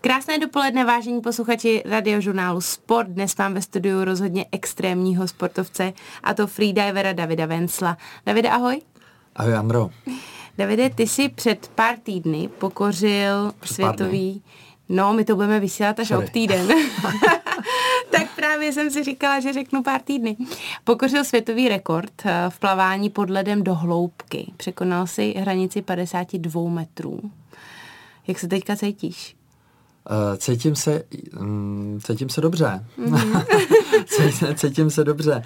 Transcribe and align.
Krásné 0.00 0.38
dopoledne, 0.38 0.84
vážení 0.84 1.20
posluchači 1.20 1.82
radiožurnálu 1.86 2.60
Sport. 2.60 3.08
Dnes 3.08 3.36
mám 3.36 3.54
ve 3.54 3.62
studiu 3.62 4.04
rozhodně 4.04 4.46
extrémního 4.52 5.28
sportovce, 5.28 5.92
a 6.22 6.34
to 6.34 6.46
freedivera 6.46 7.12
Davida 7.12 7.46
Vencla. 7.46 7.98
Davide, 8.26 8.50
ahoj. 8.50 8.80
Ahoj, 9.36 9.54
Andro. 9.54 9.90
Davide, 10.58 10.90
ty 10.90 11.06
jsi 11.06 11.28
před 11.28 11.68
pár 11.74 11.96
týdny 11.96 12.48
pokořil 12.58 13.52
před 13.60 13.74
světový... 13.74 14.42
No, 14.88 15.12
my 15.12 15.24
to 15.24 15.34
budeme 15.34 15.60
vysílat 15.60 16.00
až 16.00 16.10
ob 16.10 16.28
týden. 16.28 16.68
tak 18.10 18.30
právě 18.36 18.72
jsem 18.72 18.90
si 18.90 19.04
říkala, 19.04 19.40
že 19.40 19.52
řeknu 19.52 19.82
pár 19.82 20.00
týdny. 20.00 20.36
Pokořil 20.84 21.24
světový 21.24 21.68
rekord 21.68 22.12
eh, 22.24 22.44
v 22.48 22.58
plavání 22.58 23.10
pod 23.10 23.30
ledem 23.30 23.64
do 23.64 23.74
hloubky. 23.74 24.52
Překonal 24.56 25.06
si 25.06 25.34
hranici 25.38 25.82
52 25.82 26.70
metrů. 26.70 27.20
Jak 28.26 28.38
se 28.38 28.48
teďka 28.48 28.76
cítíš? 28.76 29.37
Uh, 30.10 30.36
cítím 30.36 30.76
se, 30.76 31.02
cítím 32.02 32.28
se 32.28 32.40
dobře. 32.40 32.84
Mm-hmm. 32.98 33.44
cítím, 34.06 34.54
cítím 34.54 34.90
se 34.90 35.04
dobře. 35.04 35.42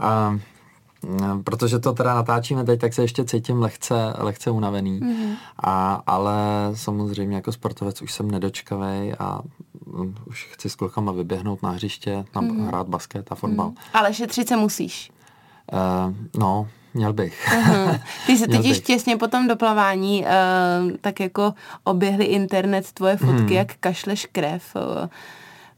Uh, 0.00 0.38
protože 1.44 1.78
to 1.78 1.92
teda 1.92 2.14
natáčíme 2.14 2.64
teď, 2.64 2.80
tak 2.80 2.94
se 2.94 3.02
ještě 3.02 3.24
cítím 3.24 3.62
lehce, 3.62 4.14
lehce 4.18 4.50
unavený. 4.50 5.00
Mm-hmm. 5.00 5.36
A, 5.58 6.02
ale 6.06 6.36
samozřejmě 6.74 7.36
jako 7.36 7.52
sportovec 7.52 8.02
už 8.02 8.12
jsem 8.12 8.30
nedočkavý 8.30 9.12
a 9.18 9.40
um, 9.86 10.14
už 10.26 10.48
chci 10.52 10.70
s 10.70 10.74
klukama 10.74 11.12
vyběhnout 11.12 11.62
na 11.62 11.70
hřiště, 11.70 12.24
tam 12.30 12.48
mm-hmm. 12.48 12.66
hrát 12.66 12.88
basket 12.88 13.32
a 13.32 13.34
fotbal. 13.34 13.70
Mm-hmm. 13.70 13.90
Ale 13.94 14.14
šetřit 14.14 14.48
se 14.48 14.56
musíš. 14.56 15.12
Uh, 15.72 16.14
no, 16.38 16.68
Měl 16.94 17.12
bych. 17.12 17.48
Uh-huh. 17.48 18.00
Ty 18.26 18.38
se 18.38 18.48
totiž 18.48 18.80
těsně 18.80 19.16
po 19.16 19.28
tom 19.28 19.48
doplavání 19.48 20.24
uh, 20.24 20.92
tak 21.00 21.20
jako 21.20 21.54
oběhly 21.84 22.24
internet 22.24 22.92
tvoje 22.92 23.16
fotky, 23.16 23.36
hmm. 23.36 23.52
jak 23.52 23.74
kašleš 23.80 24.26
krev. 24.32 24.62
Uh, 24.76 25.08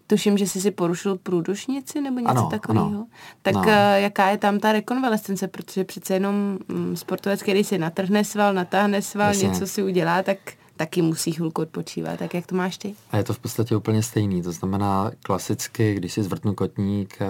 tuším, 0.06 0.38
že 0.38 0.46
jsi 0.46 0.60
si 0.60 0.70
porušil 0.70 1.16
průdušnici 1.16 2.00
nebo 2.00 2.18
něco 2.18 2.30
ano, 2.30 2.48
takového. 2.50 2.86
Ano. 2.86 3.06
Tak 3.42 3.54
no. 3.54 3.60
uh, 3.60 3.68
jaká 3.94 4.30
je 4.30 4.38
tam 4.38 4.58
ta 4.58 4.72
rekonvalescence, 4.72 5.48
protože 5.48 5.84
přece 5.84 6.14
jenom 6.14 6.58
um, 6.70 6.96
sportovec, 6.96 7.42
který 7.42 7.64
si 7.64 7.78
natrhne 7.78 8.24
sval, 8.24 8.54
natáhne 8.54 9.02
sval, 9.02 9.28
Jasně. 9.28 9.48
něco 9.48 9.66
si 9.66 9.82
udělá, 9.82 10.22
tak 10.22 10.38
taky 10.82 11.02
musí 11.02 11.32
chvilku 11.32 11.62
odpočívat. 11.62 12.18
Tak 12.18 12.34
jak 12.34 12.46
to 12.46 12.54
máš 12.54 12.78
ty? 12.78 12.94
A 13.10 13.16
je 13.16 13.24
to 13.24 13.32
v 13.32 13.38
podstatě 13.38 13.76
úplně 13.76 14.02
stejný. 14.02 14.42
To 14.42 14.52
znamená 14.52 15.10
klasicky, 15.22 15.94
když 15.94 16.12
si 16.12 16.22
zvrtnu 16.22 16.54
kotník, 16.54 17.18
eh, 17.20 17.26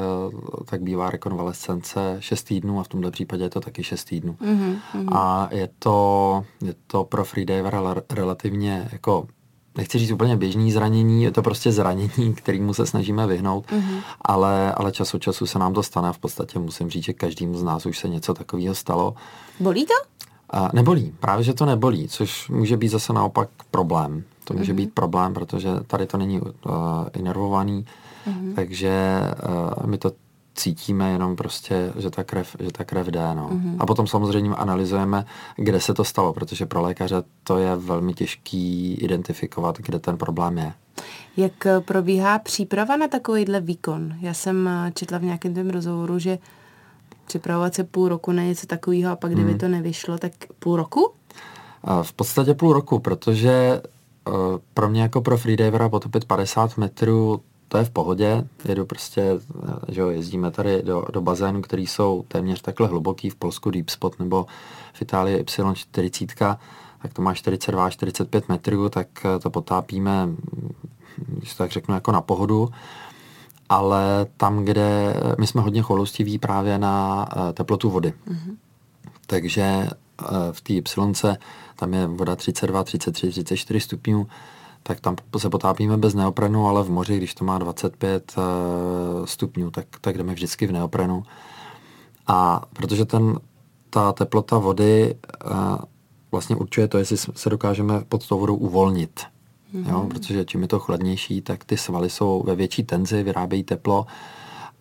tak 0.64 0.82
bývá 0.82 1.10
rekonvalescence 1.10 2.16
6 2.20 2.42
týdnů 2.42 2.80
a 2.80 2.82
v 2.82 2.88
tomto 2.88 3.10
případě 3.10 3.44
je 3.44 3.50
to 3.50 3.60
taky 3.60 3.82
6 3.82 4.04
týdnů. 4.04 4.36
Mm-hmm. 4.40 5.16
A 5.16 5.48
je 5.52 5.68
to, 5.78 6.44
je 6.64 6.74
to 6.86 7.04
pro 7.04 7.24
freedivera 7.24 7.94
relativně 8.10 8.88
jako 8.92 9.26
nechci 9.76 9.98
říct 9.98 10.10
úplně 10.10 10.36
běžný 10.36 10.72
zranění, 10.72 11.22
je 11.22 11.30
to 11.30 11.42
prostě 11.42 11.72
zranění, 11.72 12.34
kterýmu 12.36 12.74
se 12.74 12.86
snažíme 12.86 13.26
vyhnout, 13.26 13.66
mm-hmm. 13.66 14.02
ale, 14.20 14.72
ale 14.72 14.92
čas 14.92 15.14
od 15.14 15.22
času 15.22 15.46
se 15.46 15.58
nám 15.58 15.74
to 15.74 15.82
stane 15.82 16.08
a 16.08 16.12
v 16.12 16.18
podstatě 16.18 16.58
musím 16.58 16.90
říct, 16.90 17.04
že 17.04 17.12
každému 17.12 17.58
z 17.58 17.62
nás 17.62 17.86
už 17.86 17.98
se 17.98 18.08
něco 18.08 18.34
takového 18.34 18.74
stalo. 18.74 19.14
Bolí 19.60 19.86
to? 19.86 19.94
A 20.52 20.70
nebolí, 20.72 21.14
právě 21.20 21.44
že 21.44 21.54
to 21.54 21.66
nebolí, 21.66 22.08
což 22.08 22.48
může 22.48 22.76
být 22.76 22.88
zase 22.88 23.12
naopak 23.12 23.48
problém. 23.70 24.24
To 24.44 24.54
může 24.54 24.72
mm-hmm. 24.72 24.76
být 24.76 24.94
problém, 24.94 25.34
protože 25.34 25.68
tady 25.86 26.06
to 26.06 26.18
není 26.18 26.40
uh, 26.40 26.50
inervovaný, 27.16 27.86
mm-hmm. 28.26 28.54
takže 28.54 29.20
uh, 29.48 29.86
my 29.86 29.98
to 29.98 30.12
cítíme 30.54 31.10
jenom 31.10 31.36
prostě, 31.36 31.92
že 31.98 32.10
ta 32.10 32.24
krev, 32.24 32.56
že 32.60 32.72
ta 32.72 32.84
krev 32.84 33.06
jde. 33.06 33.34
No. 33.34 33.48
Mm-hmm. 33.48 33.76
A 33.78 33.86
potom 33.86 34.06
samozřejmě 34.06 34.50
analyzujeme, 34.50 35.24
kde 35.56 35.80
se 35.80 35.94
to 35.94 36.04
stalo, 36.04 36.32
protože 36.32 36.66
pro 36.66 36.82
lékaře 36.82 37.22
to 37.44 37.58
je 37.58 37.76
velmi 37.76 38.14
těžký 38.14 38.94
identifikovat, 38.94 39.78
kde 39.78 39.98
ten 39.98 40.16
problém 40.16 40.58
je. 40.58 40.72
Jak 41.36 41.66
eh, 41.66 41.80
probíhá 41.80 42.38
příprava 42.38 42.96
na 42.96 43.08
takovýhle 43.08 43.60
výkon? 43.60 44.14
Já 44.20 44.34
jsem 44.34 44.70
četla 44.94 45.18
v 45.18 45.22
nějakém 45.22 45.54
tom 45.54 45.70
rozhovoru, 45.70 46.18
že 46.18 46.38
připravovat 47.26 47.74
se 47.74 47.84
půl 47.84 48.08
roku 48.08 48.32
na 48.32 48.42
něco 48.42 48.66
takového 48.66 49.12
a 49.12 49.16
pak 49.16 49.32
kdyby 49.32 49.50
hmm. 49.50 49.58
to 49.58 49.68
nevyšlo, 49.68 50.18
tak 50.18 50.32
půl 50.58 50.76
roku? 50.76 51.12
V 52.02 52.12
podstatě 52.12 52.54
půl 52.54 52.72
roku, 52.72 52.98
protože 52.98 53.82
uh, 54.28 54.34
pro 54.74 54.88
mě 54.88 55.02
jako 55.02 55.20
pro 55.20 55.38
freedivera 55.38 55.88
potopit 55.88 56.24
50 56.24 56.78
metrů 56.78 57.40
to 57.72 57.78
je 57.78 57.84
v 57.84 57.90
pohodě, 57.90 58.44
jedu 58.68 58.86
prostě, 58.86 59.38
že 59.88 60.00
jo, 60.00 60.08
jezdíme 60.08 60.50
tady 60.50 60.82
do, 60.82 61.04
do 61.12 61.20
bazénu, 61.20 61.62
který 61.62 61.86
jsou 61.86 62.24
téměř 62.28 62.60
takhle 62.60 62.88
hluboký, 62.88 63.30
v 63.30 63.34
Polsku 63.34 63.70
Deep 63.70 63.88
Spot 63.88 64.18
nebo 64.18 64.46
v 64.92 65.02
Itálii 65.02 65.42
Y40, 65.42 66.58
tak 67.02 67.14
to 67.14 67.22
má 67.22 67.32
42-45 67.32 68.42
metrů, 68.48 68.88
tak 68.88 69.06
eh, 69.24 69.38
to 69.38 69.50
potápíme, 69.50 70.28
když 71.26 71.54
to 71.54 71.58
tak 71.58 71.70
řeknu, 71.70 71.94
jako 71.94 72.12
na 72.12 72.20
pohodu 72.20 72.68
ale 73.72 74.26
tam, 74.36 74.64
kde 74.64 75.14
my 75.38 75.46
jsme 75.46 75.60
hodně 75.60 75.82
choulostiví 75.82 76.38
právě 76.38 76.78
na 76.78 77.26
eh, 77.30 77.52
teplotu 77.52 77.90
vody. 77.90 78.14
Mm-hmm. 78.28 78.56
Takže 79.26 79.62
eh, 79.62 80.26
v 80.52 80.60
té 80.60 80.72
Y 80.72 81.36
tam 81.76 81.94
je 81.94 82.06
voda 82.06 82.36
32, 82.36 82.84
33, 82.84 83.30
34 83.30 83.80
stupňů, 83.80 84.26
tak 84.82 85.00
tam 85.00 85.16
se 85.38 85.50
potápíme 85.50 85.96
bez 85.96 86.14
neoprenu, 86.14 86.66
ale 86.66 86.84
v 86.84 86.90
moři, 86.90 87.16
když 87.16 87.34
to 87.34 87.44
má 87.44 87.58
25 87.58 88.34
eh, 88.38 88.42
stupňů, 89.26 89.70
tak, 89.70 89.86
tak 90.00 90.18
jdeme 90.18 90.34
vždycky 90.34 90.66
v 90.66 90.72
neoprenu. 90.72 91.22
A 92.26 92.62
protože 92.72 93.04
ten, 93.04 93.38
ta 93.90 94.12
teplota 94.12 94.58
vody 94.58 95.14
vlastně 96.32 96.56
určuje 96.56 96.88
to, 96.88 96.98
jestli 96.98 97.16
se 97.16 97.50
dokážeme 97.50 98.00
pod 98.08 98.28
tou 98.28 98.38
vodou 98.38 98.56
uvolnit. 98.56 99.20
Mm-hmm. 99.74 99.90
Jo, 99.90 100.06
protože 100.10 100.44
čím 100.44 100.62
je 100.62 100.68
to 100.68 100.78
chladnější, 100.78 101.40
tak 101.40 101.64
ty 101.64 101.76
svaly 101.76 102.10
jsou 102.10 102.42
ve 102.46 102.54
větší 102.54 102.84
tenzi, 102.84 103.22
vyrábějí 103.22 103.64
teplo 103.64 104.06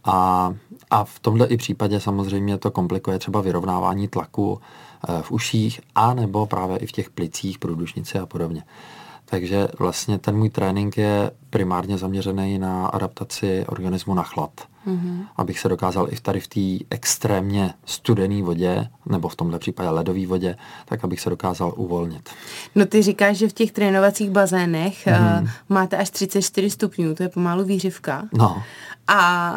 a, 0.03 0.53
a 0.89 1.03
v 1.03 1.19
tomhle 1.19 1.47
i 1.47 1.57
případě 1.57 1.99
samozřejmě 1.99 2.57
to 2.57 2.71
komplikuje 2.71 3.19
třeba 3.19 3.41
vyrovnávání 3.41 4.07
tlaku 4.07 4.59
e, 5.09 5.21
v 5.21 5.31
uších 5.31 5.81
a 5.95 6.13
nebo 6.13 6.45
právě 6.45 6.77
i 6.77 6.85
v 6.85 6.91
těch 6.91 7.09
plicích, 7.09 7.59
průdušnici 7.59 8.19
a 8.19 8.25
podobně. 8.25 8.63
Takže 9.25 9.67
vlastně 9.79 10.17
ten 10.17 10.37
můj 10.37 10.49
trénink 10.49 10.97
je 10.97 11.31
primárně 11.49 11.97
zaměřený 11.97 12.59
na 12.59 12.87
adaptaci 12.87 13.65
organismu 13.67 14.13
na 14.13 14.23
chlad. 14.23 14.51
Mm-hmm. 14.87 15.25
Abych 15.35 15.59
se 15.59 15.69
dokázal 15.69 16.07
i 16.11 16.15
tady 16.21 16.39
v 16.39 16.47
té 16.47 16.85
extrémně 16.89 17.73
studené 17.85 18.43
vodě, 18.43 18.87
nebo 19.05 19.29
v 19.29 19.35
tomhle 19.35 19.59
případě 19.59 19.89
ledové 19.89 20.27
vodě, 20.27 20.55
tak 20.85 21.03
abych 21.03 21.21
se 21.21 21.29
dokázal 21.29 21.73
uvolnit. 21.75 22.29
No 22.75 22.85
ty 22.85 23.01
říkáš, 23.01 23.37
že 23.37 23.47
v 23.47 23.53
těch 23.53 23.71
trénovacích 23.71 24.29
bazénech 24.29 25.07
mm. 25.07 25.43
uh, 25.43 25.49
máte 25.69 25.97
až 25.97 26.09
34 26.09 26.69
stupňů, 26.69 27.15
to 27.15 27.23
je 27.23 27.29
pomalu 27.29 27.63
výřivka. 27.63 28.27
No. 28.33 28.63
A 29.07 29.53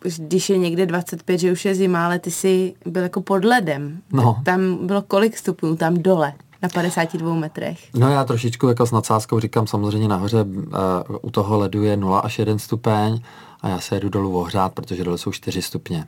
uh, 0.00 0.18
když 0.18 0.50
je 0.50 0.58
někde 0.58 0.86
25, 0.86 1.38
že 1.38 1.52
už 1.52 1.64
je 1.64 1.74
zima, 1.74 2.04
ale 2.04 2.18
ty 2.18 2.30
jsi 2.30 2.74
byl 2.86 3.02
jako 3.02 3.20
pod 3.20 3.44
ledem. 3.44 4.00
No. 4.12 4.42
Tam 4.44 4.86
bylo 4.86 5.02
kolik 5.02 5.36
stupňů 5.36 5.76
tam 5.76 5.94
dole? 5.94 6.32
na 6.62 6.68
52 6.68 7.34
metrech. 7.34 7.78
No 7.94 8.10
já 8.10 8.24
trošičku 8.24 8.68
jako 8.68 8.86
s 8.86 8.92
nadsázkou 8.92 9.40
říkám, 9.40 9.66
samozřejmě 9.66 10.08
nahoře 10.08 10.42
uh, 10.42 11.16
u 11.22 11.30
toho 11.30 11.58
ledu 11.58 11.82
je 11.82 11.96
0 11.96 12.18
až 12.18 12.38
1 12.38 12.58
stupeň 12.58 13.20
a 13.60 13.68
já 13.68 13.80
se 13.80 13.96
jedu 13.96 14.08
dolů 14.08 14.38
ohřát, 14.38 14.72
protože 14.72 15.04
dole 15.04 15.18
jsou 15.18 15.32
4 15.32 15.62
stupně. 15.62 16.06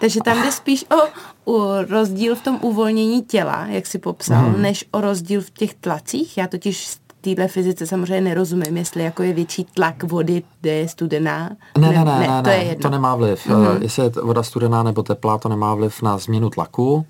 Takže 0.00 0.20
tam 0.24 0.42
jde 0.42 0.52
spíš 0.52 0.84
o, 0.90 1.08
o 1.52 1.82
rozdíl 1.82 2.34
v 2.34 2.42
tom 2.42 2.58
uvolnění 2.62 3.22
těla, 3.22 3.66
jak 3.66 3.86
si 3.86 3.98
popsal, 3.98 4.44
hmm. 4.44 4.62
než 4.62 4.84
o 4.90 5.00
rozdíl 5.00 5.40
v 5.40 5.50
těch 5.50 5.74
tlacích. 5.74 6.38
Já 6.38 6.46
totiž 6.46 6.96
téhle 7.20 7.48
fyzice 7.48 7.86
samozřejmě 7.86 8.20
nerozumím, 8.20 8.76
jestli 8.76 9.02
jako 9.02 9.22
je 9.22 9.32
větší 9.32 9.64
tlak 9.64 10.02
vody, 10.02 10.42
kde 10.60 10.70
je 10.72 10.88
studená. 10.88 11.50
Ne, 11.78 11.88
ne, 11.88 12.04
ne, 12.04 12.04
ne, 12.04 12.28
ne, 12.28 12.42
to, 12.42 12.50
je 12.50 12.62
jedno. 12.62 12.82
to 12.82 12.90
nemá 12.90 13.16
vliv. 13.16 13.46
Mm-hmm. 13.46 13.82
Jestli 13.82 14.02
je 14.02 14.10
voda 14.22 14.42
studená 14.42 14.82
nebo 14.82 15.02
teplá, 15.02 15.38
to 15.38 15.48
nemá 15.48 15.74
vliv 15.74 16.02
na 16.02 16.18
změnu 16.18 16.50
tlaku, 16.50 17.06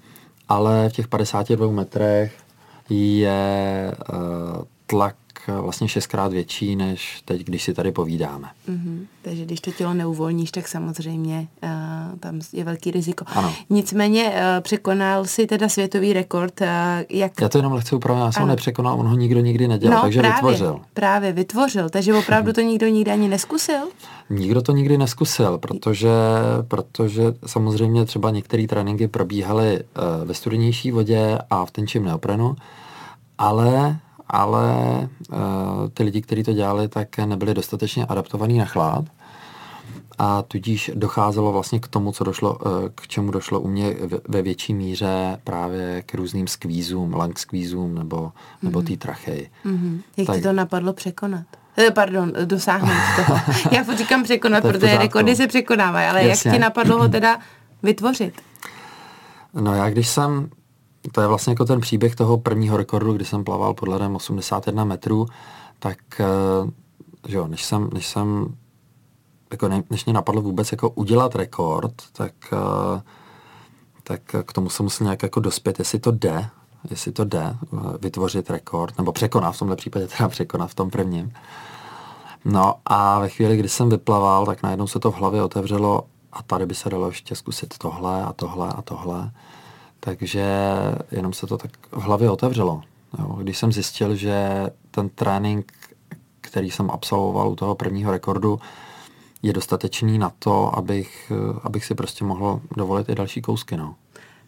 ale 0.49 0.89
v 0.89 0.93
těch 0.93 1.09
52 1.09 1.73
metrech 1.73 2.39
je 2.91 3.93
uh, 4.13 4.65
tlak 4.87 5.15
vlastně 5.49 5.89
šestkrát 5.89 6.33
větší, 6.33 6.77
než 6.77 7.23
teď, 7.25 7.45
když 7.45 7.63
si 7.63 7.75
tady 7.75 7.93
povídáme. 7.93 8.49
Mm-hmm. 8.69 9.07
Takže 9.23 9.45
když 9.45 9.61
to 9.61 9.71
tělo 9.71 9.95
neuvolníš, 9.95 10.51
tak 10.51 10.69
samozřejmě 10.69 11.49
uh, 11.63 12.19
tam 12.19 12.41
je 12.53 12.65
velký 12.65 12.91
riziko. 12.91 13.25
Ano. 13.29 13.55
Nicméně 13.71 14.29
uh, 14.29 14.35
překonal 14.61 15.25
si 15.25 15.47
teda 15.47 15.69
světový 15.69 16.13
rekord. 16.13 16.61
Uh, 16.61 16.67
jak... 17.09 17.41
Já 17.41 17.49
to 17.49 17.59
jenom 17.59 17.73
lehce 17.73 17.97
upravím, 17.97 18.23
já 18.23 18.33
jsem 18.33 18.43
ho 18.43 18.49
nepřekonal, 18.49 19.01
on 19.01 19.07
ho 19.07 19.17
nikdo 19.17 19.41
nikdy 19.41 19.69
nedělal, 19.69 19.99
no, 19.99 20.03
takže 20.03 20.21
právě, 20.21 20.35
vytvořil. 20.35 20.81
Právě, 20.95 21.33
vytvořil, 21.33 21.91
takže 21.91 22.15
opravdu 22.15 22.53
to 22.53 22.61
nikdo 22.61 22.89
nikdy 22.89 23.11
ani 23.11 23.29
neskusil? 23.29 23.83
Nikdo 24.31 24.63
to 24.63 24.73
nikdy 24.73 24.99
neskusil, 24.99 25.59
protože, 25.59 26.11
protože 26.69 27.23
samozřejmě 27.47 28.05
třeba 28.05 28.31
některé 28.31 28.67
tréninky 28.67 29.09
probíhaly 29.09 29.81
uh, 29.81 30.29
ve 30.29 30.35
studenější 30.35 30.91
vodě 30.91 31.39
a 31.51 31.65
v 31.65 31.71
tenčím 31.71 32.05
neoprenu, 32.05 32.57
ale 33.39 33.99
ale 34.33 34.65
uh, 35.33 35.39
ty 35.95 36.03
lidi, 36.03 36.23
kteří 36.23 36.43
to 36.43 36.53
dělali, 36.53 36.89
tak 36.89 37.19
nebyli 37.19 37.55
dostatečně 37.55 38.07
adaptovaní 38.07 38.59
na 38.59 38.65
chlad 38.65 39.05
a 40.19 40.43
tudíž 40.43 40.91
docházelo 40.95 41.53
vlastně 41.53 41.81
k 41.81 41.89
tomu, 41.89 42.13
co 42.13 42.25
došlo, 42.25 42.55
uh, 42.55 42.71
k 42.95 43.09
čemu 43.09 43.31
došlo 43.31 43.61
u 43.61 43.69
mě 43.69 43.95
ve 44.29 44.43
větší 44.43 44.75
míře 44.75 45.41
právě 45.45 46.03
k 46.07 46.15
různým 46.15 46.47
skvízům, 46.47 47.15
lung 47.15 47.39
skvízům 47.39 47.95
nebo, 47.95 48.33
nebo 48.63 48.81
mm-hmm. 48.81 48.87
té 48.87 48.97
trachej. 48.97 49.51
Mm-hmm. 49.67 50.01
Jak 50.17 50.27
tak, 50.27 50.37
ti 50.37 50.43
to 50.43 50.53
napadlo 50.53 50.93
překonat? 50.93 51.47
Eh, 51.77 51.91
pardon, 51.91 52.33
dosáhnout 52.45 52.93
toho. 53.17 53.41
Já 53.71 53.97
říkám 53.97 54.23
překonat, 54.23 54.63
protože 54.63 54.99
rekordy 54.99 55.37
se 55.37 55.47
překonávají, 55.47 56.09
ale 56.09 56.25
Jasně. 56.25 56.49
jak 56.49 56.57
ti 56.57 56.61
napadlo 56.61 56.99
ho 56.99 57.09
teda 57.09 57.39
vytvořit? 57.83 58.35
No 59.55 59.75
já 59.75 59.91
když 59.91 60.09
jsem, 60.09 60.51
to 61.13 61.21
je 61.21 61.27
vlastně 61.27 61.51
jako 61.51 61.65
ten 61.65 61.81
příběh 61.81 62.17
toho 62.17 62.39
prvního 62.39 62.77
rekordu, 62.77 63.13
kdy 63.13 63.25
jsem 63.25 63.45
plaval 63.45 63.75
pod 63.75 63.89
ledem 63.89 64.17
81 64.17 64.85
metrů, 64.85 65.27
tak 65.79 65.99
eh, 66.21 66.27
že 67.29 67.37
jo, 67.37 67.49
než 67.49 67.65
jsem, 67.65 67.91
než 67.93 68.07
jsem 68.07 68.55
jako 69.53 69.69
ne, 69.69 69.83
než 69.91 70.05
mě 70.05 70.15
napadlo 70.15 70.43
vůbec 70.43 70.73
jako 70.73 70.91
udělat 70.91 71.35
rekord, 71.35 71.93
tak, 72.13 72.33
uh, 72.53 73.01
tak 74.03 74.21
k 74.45 74.53
tomu 74.53 74.71
jsem 74.71 74.85
musel 74.85 75.05
nějak 75.05 75.23
jako 75.23 75.41
dospět, 75.41 75.79
jestli 75.79 75.99
to 75.99 76.11
jde, 76.11 76.49
jestli 76.91 77.13
to 77.13 77.25
jde 77.25 77.57
uh, 77.71 77.97
vytvořit 78.01 78.51
rekord, 78.51 78.99
nebo 78.99 79.13
překonat 79.13 79.53
v 79.53 79.59
tomhle 79.59 79.77
případě, 79.77 80.07
teda 80.07 80.29
překonat 80.29 80.71
v 80.71 80.75
tom 80.75 80.91
prvním. 80.91 81.33
No 82.45 82.75
a 82.87 83.19
ve 83.19 83.29
chvíli, 83.29 83.57
kdy 83.57 83.69
jsem 83.69 83.89
vyplaval, 83.89 84.47
tak 84.47 84.63
najednou 84.63 84.87
se 84.87 84.99
to 84.99 85.11
v 85.11 85.17
hlavě 85.17 85.43
otevřelo 85.43 86.07
a 86.33 86.43
tady 86.43 86.67
by 86.67 86.75
se 86.75 86.91
dalo 86.91 87.07
ještě 87.07 87.35
zkusit 87.35 87.79
tohle 87.79 88.23
a 88.25 88.33
tohle 88.33 88.69
a 88.69 88.83
tohle. 88.83 89.31
Takže 90.05 90.45
jenom 91.13 91.33
se 91.33 91.47
to 91.47 91.59
tak 91.59 91.71
v 91.91 92.01
hlavě 92.01 92.31
otevřelo. 92.31 92.83
Jo. 93.19 93.37
Když 93.43 93.59
jsem 93.59 93.73
zjistil, 93.73 94.17
že 94.17 94.67
ten 94.91 95.09
trénink, 95.09 95.73
který 96.41 96.71
jsem 96.71 96.91
absolvoval 96.91 97.49
u 97.49 97.57
toho 97.57 97.75
prvního 97.75 98.13
rekordu, 98.13 98.61
je 99.43 99.53
dostatečný 99.53 100.19
na 100.19 100.33
to, 100.39 100.79
abych, 100.79 101.33
abych 101.63 101.85
si 101.85 101.95
prostě 101.95 102.25
mohl 102.25 102.61
dovolit 102.77 103.09
i 103.09 103.15
další 103.15 103.43
kousky. 103.43 103.77
No. 103.77 103.95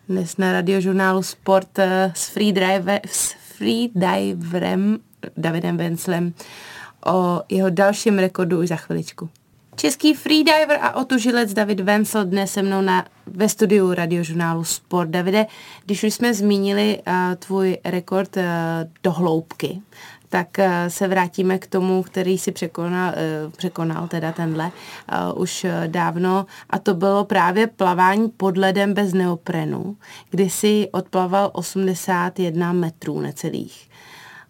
Dnes 0.08 0.36
na 0.36 0.52
radiožurnálu 0.52 1.22
Sport 1.22 1.78
eh, 1.78 2.12
s, 2.16 3.34
freediverem 3.56 4.98
Davidem 5.36 5.76
Venclem 5.76 6.34
o 7.06 7.40
jeho 7.48 7.70
dalším 7.70 8.18
rekordu 8.18 8.60
už 8.60 8.68
za 8.68 8.76
chviličku. 8.76 9.28
Český 9.76 10.14
freediver 10.14 10.78
a 10.80 10.96
otužilec 10.96 11.54
David 11.54 11.80
Vencel 11.80 12.24
dnes 12.24 12.52
se 12.52 12.62
mnou 12.62 12.80
na, 12.80 13.04
ve 13.26 13.48
studiu 13.48 13.94
radiožurnálu 13.94 14.64
Sport. 14.64 15.10
Davide, 15.10 15.46
když 15.84 16.04
už 16.04 16.14
jsme 16.14 16.34
zmínili 16.34 17.02
uh, 17.06 17.14
tvůj 17.38 17.78
rekord 17.84 18.36
uh, 18.36 18.42
do 19.02 19.12
hloubky, 19.12 19.80
tak 20.28 20.48
uh, 20.58 20.64
se 20.88 21.08
vrátíme 21.08 21.58
k 21.58 21.66
tomu, 21.66 22.02
který 22.02 22.38
si 22.38 22.52
překonal, 22.52 23.12
uh, 23.46 23.52
překonal 23.52 24.08
teda 24.08 24.32
tenhle 24.32 24.64
uh, 25.34 25.42
už 25.42 25.64
uh, 25.64 25.70
dávno 25.86 26.46
a 26.70 26.78
to 26.78 26.94
bylo 26.94 27.24
právě 27.24 27.66
plavání 27.66 28.28
pod 28.28 28.56
ledem 28.56 28.94
bez 28.94 29.12
neoprenu, 29.12 29.96
kdy 30.30 30.50
si 30.50 30.88
odplaval 30.92 31.50
81 31.52 32.72
metrů 32.72 33.20
necelých. 33.20 33.88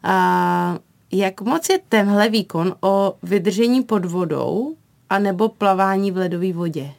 Uh, 0.05 0.79
jak 1.12 1.41
moc 1.41 1.69
je 1.69 1.79
tenhle 1.88 2.29
výkon 2.29 2.75
o 2.81 3.15
vydržení 3.23 3.82
pod 3.82 4.05
vodou 4.05 4.76
a 5.11 5.19
nebo 5.19 5.49
plavání 5.49 6.11
v 6.11 6.17
ledové 6.17 6.53
vodě? 6.53 6.93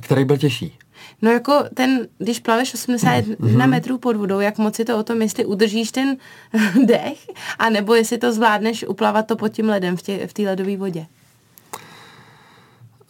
Který 0.00 0.24
byl 0.24 0.36
těžší? 0.36 0.78
No 1.22 1.30
jako 1.30 1.64
ten, 1.74 2.08
když 2.18 2.40
plaveš 2.40 2.74
81 2.74 3.36
mm-hmm. 3.36 3.70
metrů 3.70 3.98
pod 3.98 4.16
vodou, 4.16 4.40
jak 4.40 4.58
moc 4.58 4.78
je 4.78 4.84
to 4.84 4.98
o 4.98 5.02
tom, 5.02 5.22
jestli 5.22 5.44
udržíš 5.44 5.92
ten 5.92 6.16
dech, 6.84 7.26
a 7.58 7.70
nebo 7.70 7.94
jestli 7.94 8.18
to 8.18 8.32
zvládneš 8.32 8.84
uplavat 8.88 9.26
to 9.26 9.36
pod 9.36 9.48
tím 9.48 9.68
ledem 9.68 9.96
v 9.96 10.02
té 10.02 10.26
v 10.26 10.38
ledové 10.38 10.76
vodě? 10.76 11.06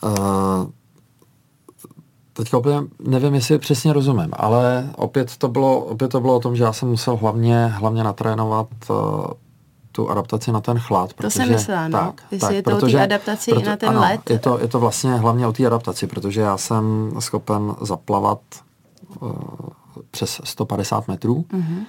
Uh, 0.03 0.71
teďka 2.33 2.59
úplně 2.59 2.77
nevím, 3.01 3.35
jestli 3.35 3.59
přesně 3.59 3.93
rozumím, 3.93 4.31
ale 4.33 4.91
opět 4.97 5.37
to 5.37 5.49
bylo, 5.49 5.81
opět 5.81 6.09
to 6.09 6.21
bylo 6.21 6.37
o 6.37 6.41
tom, 6.41 6.57
že 6.57 6.65
já 6.65 6.73
jsem 6.73 6.89
musel 6.89 7.17
hlavně, 7.17 7.67
hlavně 7.67 8.05
natrénovat 8.05 8.69
uh, 8.91 8.97
tu 9.99 10.11
adaptaci 10.11 10.53
na 10.53 10.61
ten 10.61 10.79
chlad. 10.79 11.15
Protože, 11.15 11.27
to 11.27 11.31
jsem 11.31 11.49
myslela, 11.49 11.89
no. 11.89 11.99
Tak, 11.99 12.23
Jestli 12.31 12.47
tak, 12.47 12.55
je 12.55 12.63
to 12.63 12.71
protože, 12.71 12.97
o 12.97 12.99
té 12.99 13.05
adaptaci 13.05 13.51
proto, 13.51 13.67
na 13.67 13.77
ten 13.77 13.89
ano, 13.89 14.01
led. 14.01 14.31
Je 14.31 14.39
to, 14.39 14.59
je 14.59 14.69
to 14.69 14.81
vlastně 14.81 15.15
hlavně 15.15 15.47
o 15.47 15.53
té 15.53 15.67
adaptaci, 15.67 16.07
protože 16.07 16.41
já 16.41 16.59
jsem 16.59 17.13
schopen 17.19 17.75
zaplavat 17.81 18.41
uh, 19.21 19.33
přes 20.11 20.41
150 20.45 21.09
metrů, 21.09 21.45
mm-hmm. 21.51 21.85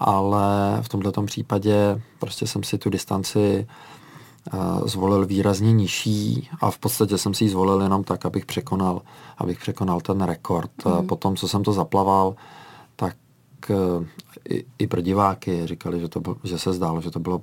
ale 0.00 0.46
v 0.82 0.88
tomto 0.88 1.22
případě 1.22 2.02
prostě 2.18 2.46
jsem 2.46 2.62
si 2.62 2.78
tu 2.78 2.90
distanci 2.90 3.66
uh, 4.52 4.86
zvolil 4.86 5.26
výrazně 5.26 5.72
nižší 5.72 6.48
a 6.60 6.70
v 6.70 6.78
podstatě 6.78 7.18
jsem 7.18 7.34
si 7.34 7.44
ji 7.44 7.50
zvolil 7.50 7.80
jenom 7.80 8.04
tak, 8.04 8.26
abych 8.26 8.46
překonal, 8.46 9.02
abych 9.38 9.58
překonal 9.58 10.00
ten 10.00 10.20
rekord. 10.20 10.70
Mm-hmm. 10.82 11.06
Potom, 11.06 11.36
co 11.36 11.48
jsem 11.48 11.62
to 11.62 11.72
zaplaval, 11.72 12.34
tak 12.96 13.16
uh, 13.70 14.04
i, 14.48 14.64
i 14.78 14.86
pro 14.86 15.00
diváky 15.00 15.66
říkali, 15.66 16.00
že, 16.00 16.08
to 16.08 16.20
byl, 16.20 16.36
že 16.44 16.58
se 16.58 16.72
zdálo, 16.72 17.00
že 17.00 17.10
to 17.10 17.20
bylo 17.20 17.42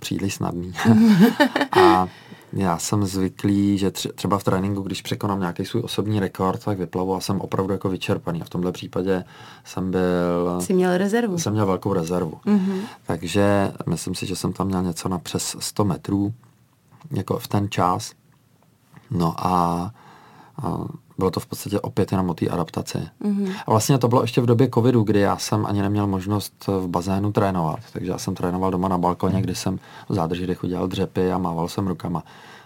příliš 0.00 0.34
snadný. 0.34 0.72
a 1.82 2.08
já 2.52 2.78
jsem 2.78 3.04
zvyklý, 3.04 3.78
že 3.78 3.90
třeba 3.90 4.38
v 4.38 4.44
tréninku, 4.44 4.82
když 4.82 5.02
překonám 5.02 5.40
nějaký 5.40 5.64
svůj 5.64 5.82
osobní 5.82 6.20
rekord, 6.20 6.64
tak 6.64 6.78
vyplavu 6.78 7.14
a 7.14 7.20
jsem 7.20 7.40
opravdu 7.40 7.72
jako 7.72 7.88
vyčerpaný. 7.88 8.42
A 8.42 8.44
v 8.44 8.50
tomhle 8.50 8.72
případě 8.72 9.24
jsem 9.64 9.90
byl... 9.90 10.60
Jsi 10.60 10.74
měl 10.74 10.98
rezervu. 10.98 11.38
Jsem 11.38 11.52
měl 11.52 11.66
velkou 11.66 11.92
rezervu. 11.92 12.40
Mm-hmm. 12.46 12.80
Takže 13.06 13.72
myslím 13.86 14.14
si, 14.14 14.26
že 14.26 14.36
jsem 14.36 14.52
tam 14.52 14.66
měl 14.66 14.82
něco 14.82 15.08
na 15.08 15.18
přes 15.18 15.56
100 15.58 15.84
metrů, 15.84 16.34
jako 17.10 17.38
v 17.38 17.48
ten 17.48 17.70
čas. 17.70 18.12
No 19.10 19.46
a, 19.46 19.90
a 20.62 20.78
bylo 21.18 21.30
to 21.30 21.40
v 21.40 21.46
podstatě 21.46 21.80
opět 21.80 22.12
jenom 22.12 22.30
o 22.30 22.34
té 22.34 22.48
adaptaci. 22.48 22.98
Mm-hmm. 22.98 23.52
A 23.66 23.70
vlastně 23.70 23.98
to 23.98 24.08
bylo 24.08 24.22
ještě 24.22 24.40
v 24.40 24.46
době 24.46 24.68
covidu, 24.74 25.02
kdy 25.02 25.20
já 25.20 25.38
jsem 25.38 25.66
ani 25.66 25.82
neměl 25.82 26.06
možnost 26.06 26.66
v 26.66 26.88
bazénu 26.88 27.32
trénovat. 27.32 27.80
Takže 27.92 28.10
já 28.10 28.18
jsem 28.18 28.34
trénoval 28.34 28.70
doma 28.70 28.88
na 28.88 28.98
balkoně, 28.98 29.36
mm. 29.36 29.42
kdy 29.42 29.54
jsem 29.54 29.78
v 30.08 30.14
zádrži 30.14 30.46
dechu 30.46 30.66
dělal 30.66 30.88
dřepy 30.88 31.32
a 31.32 31.38
mával 31.38 31.68
jsem 31.68 31.86
rukama. 31.86 32.22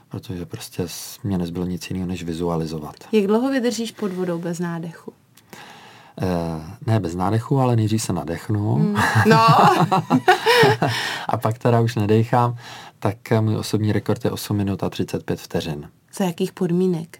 Protože 0.08 0.46
prostě 0.46 0.86
mě 1.24 1.38
nezbylo 1.38 1.66
nic 1.66 1.90
jiného, 1.90 2.06
než 2.06 2.24
vizualizovat. 2.24 2.94
Jak 3.12 3.26
dlouho 3.26 3.50
vydržíš 3.50 3.92
pod 3.92 4.12
vodou 4.12 4.38
bez 4.38 4.58
nádechu? 4.58 5.12
Eh, 6.22 6.76
ne 6.86 7.00
bez 7.00 7.14
nádechu, 7.14 7.58
ale 7.60 7.76
nejdřív 7.76 8.02
se 8.02 8.12
nadechnu. 8.12 8.76
Mm. 8.76 8.96
No. 9.26 9.46
a 11.28 11.36
pak 11.36 11.58
teda 11.58 11.80
už 11.80 11.94
nedechám. 11.94 12.56
Tak 12.98 13.16
můj 13.40 13.56
osobní 13.56 13.92
rekord 13.92 14.24
je 14.24 14.30
8 14.30 14.56
minut 14.56 14.82
a 14.82 14.90
35 14.90 15.40
vteřin. 15.40 15.88
Za 16.14 16.24
jakých 16.24 16.52
podmínek? 16.52 17.18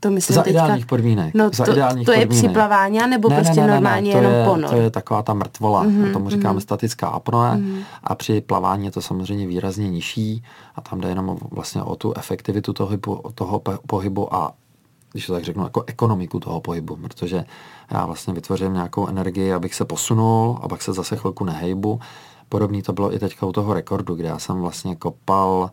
To 0.00 0.10
myslím 0.10 0.34
za 0.34 0.42
teďka, 0.42 0.50
ideálních 0.50 0.86
podmínek. 0.86 1.34
No 1.34 1.50
za 1.54 1.64
to, 1.64 1.72
ideálních 1.72 2.06
to 2.06 2.12
je 2.12 2.18
podmínek. 2.18 2.44
připlavání, 2.44 2.98
nebo 3.10 3.28
ne, 3.28 3.36
prostě 3.36 3.60
ne, 3.60 3.66
ne, 3.66 3.72
normálně 3.72 4.08
ne, 4.08 4.12
to 4.12 4.18
jenom 4.18 4.32
je, 4.32 4.44
ponor? 4.44 4.70
To 4.70 4.76
je 4.76 4.90
taková 4.90 5.22
ta 5.22 5.34
mrtvola, 5.34 5.84
mm-hmm, 5.84 6.12
tomu 6.12 6.30
říkáme 6.30 6.58
mm-hmm. 6.58 6.62
statická 6.62 7.08
apnoe 7.08 7.50
mm-hmm. 7.50 7.82
a 8.04 8.14
při 8.14 8.40
plavání 8.40 8.84
je 8.84 8.90
to 8.90 9.02
samozřejmě 9.02 9.46
výrazně 9.46 9.88
nižší 9.88 10.42
a 10.74 10.80
tam 10.80 11.00
jde 11.00 11.08
jenom 11.08 11.38
vlastně 11.50 11.82
o 11.82 11.96
tu 11.96 12.14
efektivitu 12.16 12.72
toho, 12.72 12.98
toho 13.34 13.62
pohybu 13.86 14.34
a 14.34 14.52
když 15.12 15.26
to 15.26 15.32
tak 15.32 15.44
řeknu, 15.44 15.64
jako 15.64 15.84
ekonomiku 15.86 16.40
toho 16.40 16.60
pohybu, 16.60 16.96
protože 16.96 17.44
já 17.90 18.06
vlastně 18.06 18.34
vytvořím 18.34 18.72
nějakou 18.72 19.06
energii, 19.06 19.52
abych 19.52 19.74
se 19.74 19.84
posunul 19.84 20.58
a 20.62 20.68
pak 20.68 20.82
se 20.82 20.92
zase 20.92 21.16
chvilku 21.16 21.44
nehejbu. 21.44 22.00
Podobný 22.48 22.82
to 22.82 22.92
bylo 22.92 23.14
i 23.14 23.18
teďka 23.18 23.46
u 23.46 23.52
toho 23.52 23.74
rekordu, 23.74 24.14
kde 24.14 24.28
já 24.28 24.38
jsem 24.38 24.60
vlastně 24.60 24.96
kopal 24.96 25.70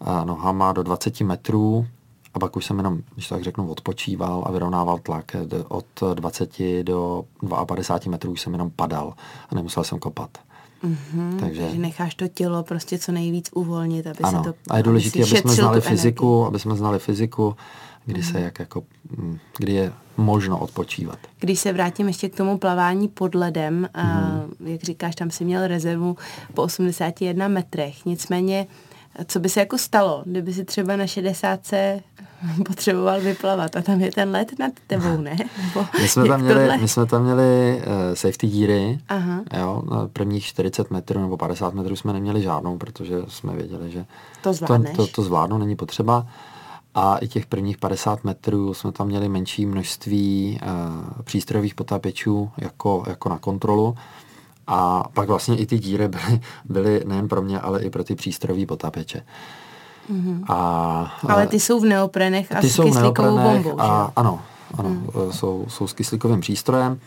eh, 0.00 0.24
nohama 0.24 0.72
do 0.72 0.82
20 0.82 1.20
metrů 1.20 1.86
a 2.34 2.38
pak 2.38 2.56
už 2.56 2.64
jsem 2.64 2.76
jenom, 2.76 3.00
když 3.14 3.28
tak 3.28 3.42
řeknu, 3.42 3.70
odpočíval 3.70 4.44
a 4.46 4.52
vyrovnával 4.52 4.98
tlak. 4.98 5.36
Od 5.68 5.86
20 6.14 6.82
do 6.82 7.24
52 7.66 8.10
metrů 8.10 8.32
už 8.32 8.40
jsem 8.40 8.52
jenom 8.52 8.70
padal 8.70 9.14
a 9.48 9.54
nemusel 9.54 9.84
jsem 9.84 9.98
kopat. 9.98 10.38
Mm-hmm, 10.84 11.40
takže, 11.40 11.60
takže 11.60 11.78
necháš 11.78 12.14
to 12.14 12.28
tělo 12.28 12.62
prostě 12.62 12.98
co 12.98 13.12
nejvíc 13.12 13.50
uvolnit, 13.54 14.06
aby 14.06 14.18
ano, 14.22 14.44
se 14.44 14.52
to 14.52 14.58
A 14.70 14.76
je 14.76 14.82
důležité, 14.82 15.18
aby, 15.18 15.26
jsme 15.26 15.52
znali 15.52 15.80
fyziku, 15.80 16.26
energii. 16.26 16.48
aby 16.48 16.58
jsme 16.58 16.76
znali 16.76 16.98
fyziku, 16.98 17.56
kdy 18.04 18.20
mm-hmm. 18.20 18.32
se 18.32 18.40
jak 18.40 18.58
jako, 18.58 18.84
mm, 19.16 19.38
kdy 19.58 19.72
je 19.72 19.92
možno 20.16 20.58
odpočívat. 20.58 21.18
Když 21.38 21.60
se 21.60 21.72
vrátím 21.72 22.06
ještě 22.08 22.28
k 22.28 22.36
tomu 22.36 22.58
plavání 22.58 23.08
pod 23.08 23.34
ledem, 23.34 23.82
mm-hmm. 23.82 24.00
a, 24.00 24.04
mhm. 24.04 24.68
jak 24.68 24.82
říkáš, 24.82 25.14
tam 25.14 25.30
si 25.30 25.44
měl 25.44 25.66
rezervu 25.66 26.16
po 26.54 26.62
81 26.62 27.48
metrech, 27.48 28.04
nicméně 28.06 28.66
co 29.26 29.40
by 29.40 29.48
se 29.48 29.60
jako 29.60 29.78
stalo, 29.78 30.22
kdyby 30.26 30.52
si 30.52 30.64
třeba 30.64 30.96
na 30.96 31.06
60 31.06 31.60
potřeboval 32.66 33.20
vyplavat 33.20 33.76
a 33.76 33.82
tam 33.82 34.00
je 34.00 34.12
ten 34.12 34.30
let 34.30 34.58
nad 34.58 34.72
tebou, 34.86 35.16
ne? 35.20 35.36
Nebo 35.64 35.86
my, 36.00 36.08
jsme 36.08 36.28
tam 36.28 36.42
měli, 36.42 36.78
my 36.78 36.88
jsme 36.88 37.06
tam 37.06 37.24
měli 37.24 37.76
uh, 37.76 38.14
safety 38.14 38.46
díry, 38.46 38.98
Aha. 39.08 39.40
jo, 39.58 39.82
na 39.90 40.08
prvních 40.12 40.44
40 40.44 40.90
metrů 40.90 41.20
nebo 41.20 41.36
50 41.36 41.74
metrů 41.74 41.96
jsme 41.96 42.12
neměli 42.12 42.42
žádnou, 42.42 42.78
protože 42.78 43.14
jsme 43.28 43.56
věděli, 43.56 43.90
že 43.90 44.04
to, 44.42 44.54
to, 44.66 44.78
to, 44.96 45.06
to 45.06 45.22
zvládnu, 45.22 45.58
není 45.58 45.76
potřeba. 45.76 46.26
A 46.94 47.18
i 47.18 47.28
těch 47.28 47.46
prvních 47.46 47.78
50 47.78 48.24
metrů 48.24 48.74
jsme 48.74 48.92
tam 48.92 49.06
měli 49.06 49.28
menší 49.28 49.66
množství 49.66 50.60
uh, 50.62 51.22
přístrojových 51.22 51.74
potápěčů 51.74 52.50
jako, 52.58 53.04
jako 53.06 53.28
na 53.28 53.38
kontrolu. 53.38 53.94
A 54.66 55.08
pak 55.14 55.28
vlastně 55.28 55.56
i 55.56 55.66
ty 55.66 55.78
díry 55.78 56.08
byly, 56.08 56.40
byly 56.64 57.02
nejen 57.06 57.28
pro 57.28 57.42
mě, 57.42 57.60
ale 57.60 57.82
i 57.82 57.90
pro 57.90 58.04
ty 58.04 58.14
přístrojové 58.14 58.66
potápěče. 58.66 59.22
Mm-hmm. 60.12 60.44
A, 60.48 61.12
ale 61.28 61.46
ty 61.46 61.60
jsou 61.60 61.80
v 61.80 61.84
neoprenech 61.84 62.52
a 62.52 62.60
ty 62.60 62.70
s 62.70 62.82
kyslíkovou 62.82 63.38
bombou, 63.38 63.80
a, 63.80 64.06
že? 64.06 64.12
Ano, 64.16 64.40
ano 64.78 64.88
mm. 64.88 65.08
jsou, 65.30 65.66
jsou 65.68 65.86
s 65.86 65.92
kyslíkovým 65.92 66.40
přístrojem. 66.40 67.00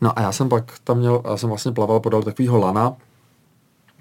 No 0.00 0.18
a 0.18 0.22
já 0.22 0.32
jsem 0.32 0.48
pak 0.48 0.78
tam 0.84 0.98
měl, 0.98 1.22
já 1.30 1.36
jsem 1.36 1.48
vlastně 1.48 1.72
plaval 1.72 2.00
podal 2.00 2.22
takovýho 2.22 2.58
lana, 2.58 2.96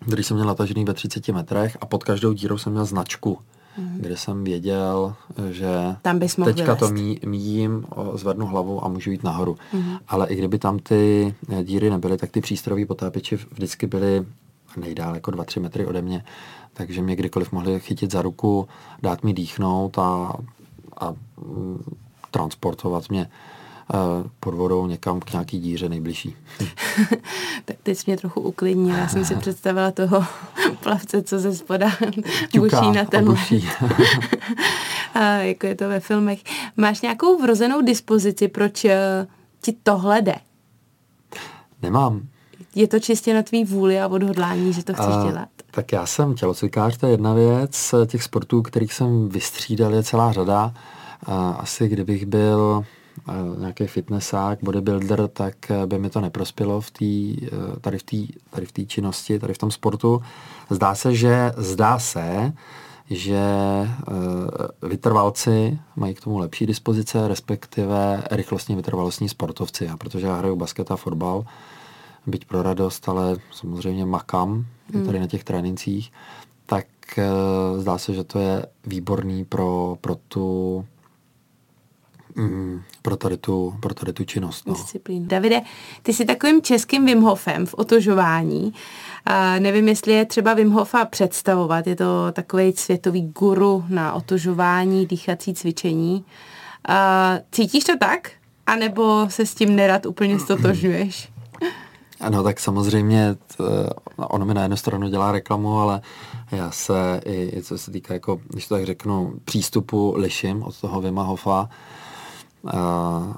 který 0.08 0.24
jsem 0.24 0.36
měl 0.38 0.48
natažený 0.48 0.86
ve 0.86 0.94
30 0.94 1.28
metrech 1.28 1.78
a 1.82 1.86
pod 1.86 2.04
každou 2.04 2.34
dírou 2.34 2.58
jsem 2.58 2.74
měl 2.74 2.86
značku, 2.86 3.40
mm. 3.78 3.98
kde 3.98 4.18
jsem 4.18 4.44
věděl, 4.44 5.16
že 5.52 5.96
tam 6.02 6.20
bys 6.20 6.36
teďka 6.36 6.64
vylézt. 6.64 6.80
to 6.80 6.90
mí, 6.90 7.20
míjím, 7.26 7.86
zvednu 8.14 8.46
hlavu 8.46 8.86
a 8.86 8.88
můžu 8.88 9.12
jít 9.12 9.24
nahoru. 9.24 9.58
Mm. 9.74 9.96
Ale 10.08 10.28
i 10.28 10.36
kdyby 10.36 10.60
tam 10.60 10.80
ty 10.80 11.36
díry 11.64 11.90
nebyly, 11.90 12.18
tak 12.18 12.32
ty 12.32 12.42
přístroví 12.42 12.86
potápěči 12.86 13.36
vždycky 13.52 13.88
byly 13.88 14.26
nejdál 14.78 15.16
jako 15.16 15.32
2-3 15.32 15.62
metry 15.62 15.86
ode 15.86 16.02
mě, 16.02 16.24
takže 16.74 17.02
mě 17.02 17.16
kdykoliv 17.16 17.52
mohli 17.52 17.80
chytit 17.80 18.12
za 18.12 18.22
ruku, 18.22 18.68
dát 19.02 19.24
mi 19.24 19.34
dýchnout 19.34 20.00
a, 20.00 20.34
a 20.98 21.14
mm, 21.38 21.84
transportovat 22.32 23.10
mě 23.10 23.30
Eh, 23.30 23.59
pod 24.40 24.54
vodou 24.54 24.88
někam 24.88 25.20
k 25.20 25.32
nějaký 25.32 25.60
díře 25.60 25.90
nejbližší. 25.90 26.36
tak 27.66 27.78
teď 27.84 28.06
mě 28.06 28.18
trochu 28.18 28.42
uklidnil. 28.42 28.96
Já 28.96 29.08
jsem 29.08 29.26
si 29.26 29.36
představila 29.40 29.92
toho 29.92 30.26
plavce, 30.84 31.24
co 31.24 31.40
ze 31.40 31.56
spoda 31.56 31.90
buší 32.60 32.92
na 32.92 33.06
ten 33.06 33.36
a 35.14 35.24
jako 35.24 35.68
je 35.68 35.76
to 35.76 35.90
ve 35.90 36.00
filmech. 36.00 36.40
Máš 36.78 37.02
nějakou 37.02 37.42
vrozenou 37.42 37.82
dispozici, 37.82 38.48
proč 38.48 38.86
eh, 38.86 39.28
ti 39.62 39.76
tohle 39.84 40.22
jde? 40.22 40.36
Nemám. 41.82 42.22
Je 42.76 42.88
to 42.88 43.00
čistě 43.00 43.34
na 43.34 43.44
tvý 43.44 43.66
vůli 43.66 44.02
a 44.02 44.08
odhodlání, 44.08 44.74
že 44.74 44.84
to 44.84 44.94
chceš 44.94 45.06
a, 45.06 45.30
dělat? 45.30 45.50
Tak 45.72 45.92
já 45.92 46.06
jsem 46.06 46.36
tělocvikář, 46.36 46.98
to 46.98 47.06
je 47.06 47.14
jedna 47.14 47.34
věc. 47.34 47.96
Těch 48.08 48.24
sportů, 48.24 48.62
kterých 48.62 48.94
jsem 48.94 49.30
vystřídal, 49.30 49.94
je 49.94 50.04
celá 50.04 50.32
řada. 50.32 50.74
A 51.26 51.52
asi 51.52 51.88
kdybych 51.88 52.26
byl 52.26 52.86
nějaký 53.60 53.88
fitnessák, 53.88 54.60
bodybuilder, 54.64 55.28
tak 55.28 55.72
eh, 55.72 55.86
by 55.86 56.00
mi 56.00 56.10
to 56.10 56.22
neprospělo 56.22 56.82
v 56.82 56.92
tý, 56.92 57.38
eh, 57.46 57.50
tady 57.82 57.98
v 57.98 58.04
té 58.04 58.18
tady 58.50 58.66
v 58.66 58.88
činnosti, 58.88 59.40
tady 59.40 59.54
v 59.54 59.58
tom 59.58 59.72
sportu. 59.72 60.22
Zdá 60.70 60.96
se, 60.96 61.16
že 61.16 61.52
zdá 61.58 62.00
se, 62.00 62.54
že 63.10 63.38
eh, 63.38 64.88
vytrvalci 64.88 65.80
mají 65.96 66.16
k 66.16 66.22
tomu 66.22 66.38
lepší 66.38 66.66
dispozice, 66.66 67.28
respektive 67.28 68.24
rychlostní 68.32 68.76
vytrvalostní 68.76 69.30
sportovci. 69.30 69.90
A 69.90 69.98
protože 69.98 70.28
já 70.28 70.36
hraju 70.36 70.56
basket 70.56 70.92
a 70.92 70.96
fotbal, 70.96 71.46
byť 72.28 72.46
pro 72.46 72.62
radost, 72.62 73.10
ale 73.10 73.38
samozřejmě 73.52 74.06
makám 74.06 74.66
hmm. 74.94 75.06
tady 75.06 75.20
na 75.20 75.28
těch 75.28 75.44
trénincích, 75.44 76.12
tak 76.66 76.86
zdá 77.78 77.98
se, 77.98 78.14
že 78.14 78.24
to 78.24 78.40
je 78.40 78.66
výborný 78.86 79.46
pro, 79.46 79.98
pro 80.02 80.16
tu 80.16 80.86
mm, 82.40 82.82
pro, 83.02 83.18
tady 83.18 83.38
tu, 83.38 83.74
pro 83.80 83.94
tady 83.94 84.14
tu 84.14 84.24
činnost. 84.24 84.68
No. 84.68 84.74
Disciplínu. 84.74 85.26
Davide, 85.28 85.62
ty 86.04 86.14
jsi 86.14 86.26
takovým 86.26 86.62
českým 86.62 87.06
Wim 87.06 87.22
Hofem 87.22 87.66
v 87.66 87.74
otožování. 87.74 88.74
A 89.26 89.60
nevím, 89.60 89.88
jestli 89.88 90.14
je 90.14 90.26
třeba 90.26 90.54
Wim 90.54 90.72
Hofa 90.72 91.06
představovat. 91.06 91.88
Je 91.88 91.96
to 91.96 92.32
takový 92.32 92.74
světový 92.76 93.22
guru 93.22 93.86
na 93.90 94.14
otožování, 94.14 95.06
dýchací 95.06 95.54
cvičení. 95.54 96.26
A 96.88 97.38
cítíš 97.52 97.84
to 97.84 97.98
tak? 97.98 98.32
A 98.68 98.76
nebo 98.76 99.30
se 99.30 99.46
s 99.46 99.56
tím 99.56 99.76
nerad 99.76 100.06
úplně 100.06 100.40
stotožňuješ? 100.40 101.30
Ano, 102.20 102.44
tak 102.44 102.60
samozřejmě 102.60 103.36
t, 103.36 103.64
ono 104.18 104.46
mi 104.46 104.54
na 104.54 104.62
jednu 104.62 104.78
stranu 104.78 105.10
dělá 105.10 105.32
reklamu, 105.32 105.80
ale 105.80 106.02
já 106.52 106.72
se 106.72 107.22
i, 107.26 107.58
i 107.58 107.64
co 107.64 107.78
se 107.78 107.92
týká, 107.92 108.14
jako, 108.14 108.40
když 108.48 108.68
to 108.68 108.76
tak 108.76 108.86
řeknu, 108.86 109.34
přístupu 109.46 110.14
liším 110.18 110.64
od 110.64 110.82
toho 110.82 111.02
Vima 111.02 111.24
Hofa. 111.24 111.70
Uh, 112.64 112.72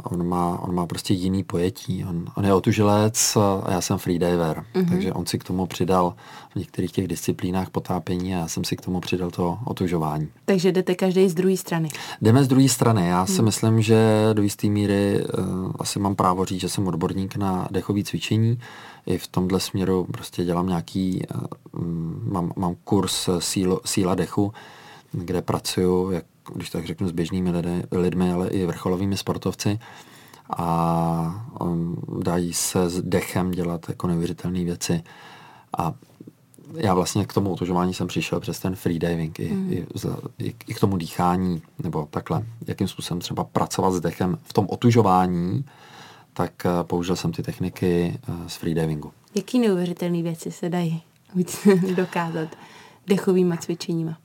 on, 0.04 0.28
má, 0.28 0.60
on 0.62 0.76
má 0.76 0.86
prostě 0.86 1.14
jiný 1.14 1.44
pojetí. 1.44 2.06
On, 2.06 2.26
on 2.36 2.46
je 2.46 2.54
otužilec 2.54 3.38
a 3.38 3.72
já 3.72 3.82
jsem 3.82 3.98
freediver, 3.98 4.66
mm-hmm. 4.74 4.90
takže 4.90 5.14
on 5.14 5.26
si 5.26 5.40
k 5.40 5.44
tomu 5.44 5.66
přidal 5.66 6.14
v 6.50 6.56
některých 6.56 6.92
těch 6.92 7.08
disciplínách 7.08 7.70
potápění 7.70 8.36
a 8.36 8.38
já 8.38 8.48
jsem 8.48 8.64
si 8.64 8.76
k 8.78 8.82
tomu 8.82 9.00
přidal 9.00 9.32
to 9.32 9.58
otužování. 9.66 10.30
Takže 10.46 10.72
jdete 10.72 10.96
každý 10.96 11.30
z 11.30 11.34
druhé 11.34 11.58
strany? 11.58 11.90
Jdeme 12.22 12.44
z 12.44 12.48
druhé 12.48 12.70
strany. 12.70 13.08
Já 13.08 13.26
si 13.26 13.42
mm. 13.42 13.46
myslím, 13.46 13.82
že 13.82 14.30
do 14.34 14.42
jisté 14.42 14.68
míry 14.68 15.24
uh, 15.24 15.72
asi 15.80 16.00
mám 16.00 16.16
právo 16.16 16.46
říct, 16.46 16.62
že 16.62 16.70
jsem 16.70 16.88
odborník 16.88 17.36
na 17.36 17.68
dechové 17.72 18.04
cvičení. 18.04 18.60
I 19.06 19.18
v 19.18 19.28
tomhle 19.28 19.60
směru 19.60 20.08
prostě 20.12 20.44
dělám 20.44 20.68
nějaký, 20.68 21.24
uh, 21.36 21.42
mám, 22.32 22.54
mám 22.56 22.76
kurz 22.84 23.30
sílo, 23.40 23.82
síla 23.86 24.16
dechu, 24.16 24.54
kde 25.12 25.42
pracuju 25.42 26.12
jak 26.12 26.26
když 26.54 26.70
tak 26.70 26.86
řeknu, 26.86 27.08
s 27.08 27.12
běžnými 27.12 27.52
lidmi, 27.52 27.84
lidmi 27.92 28.32
ale 28.32 28.50
i 28.50 28.66
vrcholovými 28.66 29.18
sportovci 29.18 29.80
a 30.58 31.46
um, 31.62 32.04
dají 32.24 32.54
se 32.54 32.90
s 32.90 33.02
dechem 33.02 33.52
dělat 33.52 33.90
jako 33.90 34.08
neuvěřitelné 34.08 34.64
věci. 34.64 35.04
A 35.78 35.94
já 36.76 36.94
vlastně 36.94 37.26
k 37.26 37.34
tomu 37.34 37.54
otužování 37.54 37.94
jsem 37.94 38.08
přišel 38.08 38.40
přes 38.40 38.60
ten 38.60 38.76
freediving 38.76 39.40
i, 39.40 39.52
mm. 39.52 39.74
i, 39.74 39.86
i, 40.40 40.56
i 40.68 40.74
k 40.74 40.80
tomu 40.80 40.98
dýchání, 40.98 41.62
nebo 41.84 42.08
takhle, 42.12 42.46
jakým 42.68 42.88
způsobem 42.88 43.20
třeba 43.22 43.44
pracovat 43.44 43.92
s 43.92 44.00
dechem 44.00 44.38
v 44.44 44.54
tom 44.54 44.68
otužování, 44.70 45.66
tak 46.34 46.52
uh, 46.66 46.84
použil 46.84 47.16
jsem 47.16 47.32
ty 47.32 47.44
techniky 47.44 48.20
uh, 48.30 48.48
z 48.48 48.56
freedivingu. 48.56 49.12
Jaký 49.36 49.60
neuvěřitelné 49.60 50.22
věci 50.22 50.52
se 50.52 50.70
dají 50.70 51.02
dokázat 51.96 52.50
dechovýma 53.08 53.58
cvičeníma? 53.58 54.18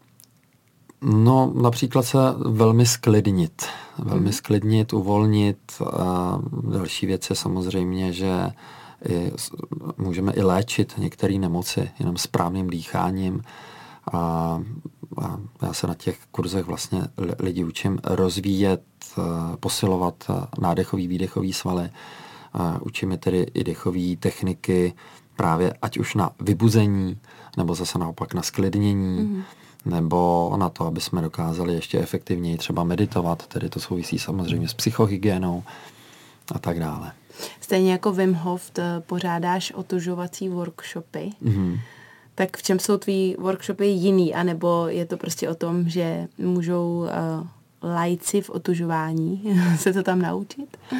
No, 1.00 1.52
například 1.62 2.02
se 2.02 2.18
velmi 2.38 2.86
sklidnit. 2.86 3.66
Velmi 3.98 4.24
hmm. 4.24 4.32
sklidnit, 4.32 4.92
uvolnit. 4.92 5.58
A 5.92 6.38
další 6.70 7.06
věc 7.06 7.30
je 7.30 7.36
samozřejmě, 7.36 8.12
že 8.12 8.50
i, 9.08 9.32
můžeme 9.98 10.32
i 10.32 10.42
léčit 10.42 10.94
některé 10.98 11.34
nemoci 11.34 11.90
jenom 11.98 12.16
správným 12.16 12.70
dýcháním. 12.70 13.42
A, 14.12 14.18
a 15.22 15.38
já 15.62 15.72
se 15.72 15.86
na 15.86 15.94
těch 15.94 16.18
kurzech 16.30 16.66
vlastně 16.66 17.02
lidi 17.38 17.64
učím 17.64 17.98
rozvíjet, 18.04 18.82
posilovat 19.60 20.24
nádechový, 20.60 21.08
výdechový 21.08 21.52
svaly. 21.52 21.90
A 22.52 22.78
učím 22.82 23.10
je 23.10 23.18
tedy 23.18 23.46
i 23.54 23.64
dechové 23.64 24.16
techniky 24.18 24.94
právě 25.36 25.74
ať 25.82 25.98
už 25.98 26.14
na 26.14 26.30
vybuzení, 26.40 27.18
nebo 27.56 27.74
zase 27.74 27.98
naopak 27.98 28.34
na 28.34 28.42
sklidnění. 28.42 29.18
Hmm 29.18 29.42
nebo 29.86 30.52
na 30.56 30.68
to, 30.68 30.86
aby 30.86 31.00
jsme 31.00 31.22
dokázali 31.22 31.74
ještě 31.74 31.98
efektivněji 31.98 32.56
třeba 32.56 32.84
meditovat, 32.84 33.46
tedy 33.46 33.68
to 33.68 33.80
souvisí 33.80 34.18
samozřejmě 34.18 34.68
s 34.68 34.74
psychohygienou 34.74 35.62
a 36.54 36.58
tak 36.58 36.80
dále. 36.80 37.12
Stejně 37.60 37.92
jako 37.92 38.12
Wim 38.12 38.34
Hof 38.34 38.70
pořádáš 39.00 39.72
otužovací 39.72 40.48
workshopy, 40.48 41.30
mm-hmm. 41.42 41.80
tak 42.34 42.56
v 42.56 42.62
čem 42.62 42.78
jsou 42.78 42.96
tvý 42.96 43.36
workshopy 43.38 43.86
jiný, 43.86 44.34
anebo 44.34 44.86
je 44.88 45.06
to 45.06 45.16
prostě 45.16 45.48
o 45.48 45.54
tom, 45.54 45.88
že 45.88 46.28
můžou 46.38 46.98
uh, 46.98 47.90
lajci 47.92 48.40
v 48.40 48.50
otužování 48.50 49.58
se 49.78 49.92
to 49.92 50.02
tam 50.02 50.22
naučit? 50.22 50.76
Uh, 50.92 50.98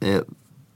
je, 0.00 0.22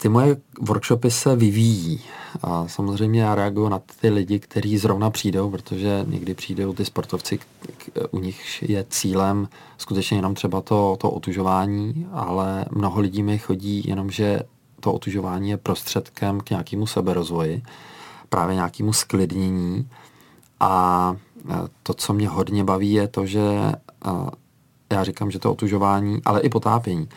ty 0.04 0.08
moje 0.08 0.36
workshopy 0.60 1.10
se 1.10 1.36
vyvíjí. 1.36 2.00
A 2.42 2.68
samozřejmě 2.68 3.22
já 3.22 3.34
reaguju 3.34 3.68
na 3.68 3.80
ty 4.00 4.10
lidi, 4.10 4.38
kteří 4.38 4.78
zrovna 4.78 5.10
přijdou, 5.10 5.50
protože 5.50 6.04
někdy 6.08 6.34
přijdou 6.34 6.72
ty 6.72 6.84
sportovci, 6.84 7.38
u 8.10 8.18
nich 8.18 8.62
je 8.62 8.84
cílem 8.90 9.48
skutečně 9.78 10.18
jenom 10.18 10.34
třeba 10.34 10.60
to, 10.60 10.96
to 11.00 11.10
otužování, 11.10 12.06
ale 12.12 12.64
mnoho 12.70 13.00
lidí 13.00 13.22
mi 13.22 13.38
chodí 13.38 13.82
jenom, 13.86 14.10
že 14.10 14.40
to 14.80 14.92
otužování 14.92 15.50
je 15.50 15.56
prostředkem 15.56 16.40
k 16.40 16.50
nějakému 16.50 16.86
seberozvoji, 16.86 17.62
právě 18.28 18.54
nějakému 18.54 18.92
sklidnění 18.92 19.88
a 20.60 21.16
to, 21.82 21.94
co 21.94 22.12
mě 22.12 22.28
hodně 22.28 22.64
baví, 22.64 22.92
je 22.92 23.08
to, 23.08 23.26
že 23.26 23.72
já 24.92 25.04
říkám, 25.04 25.30
že 25.30 25.38
to 25.38 25.52
otužování, 25.52 26.20
ale 26.24 26.40
i 26.40 26.48
potápění, 26.48 27.08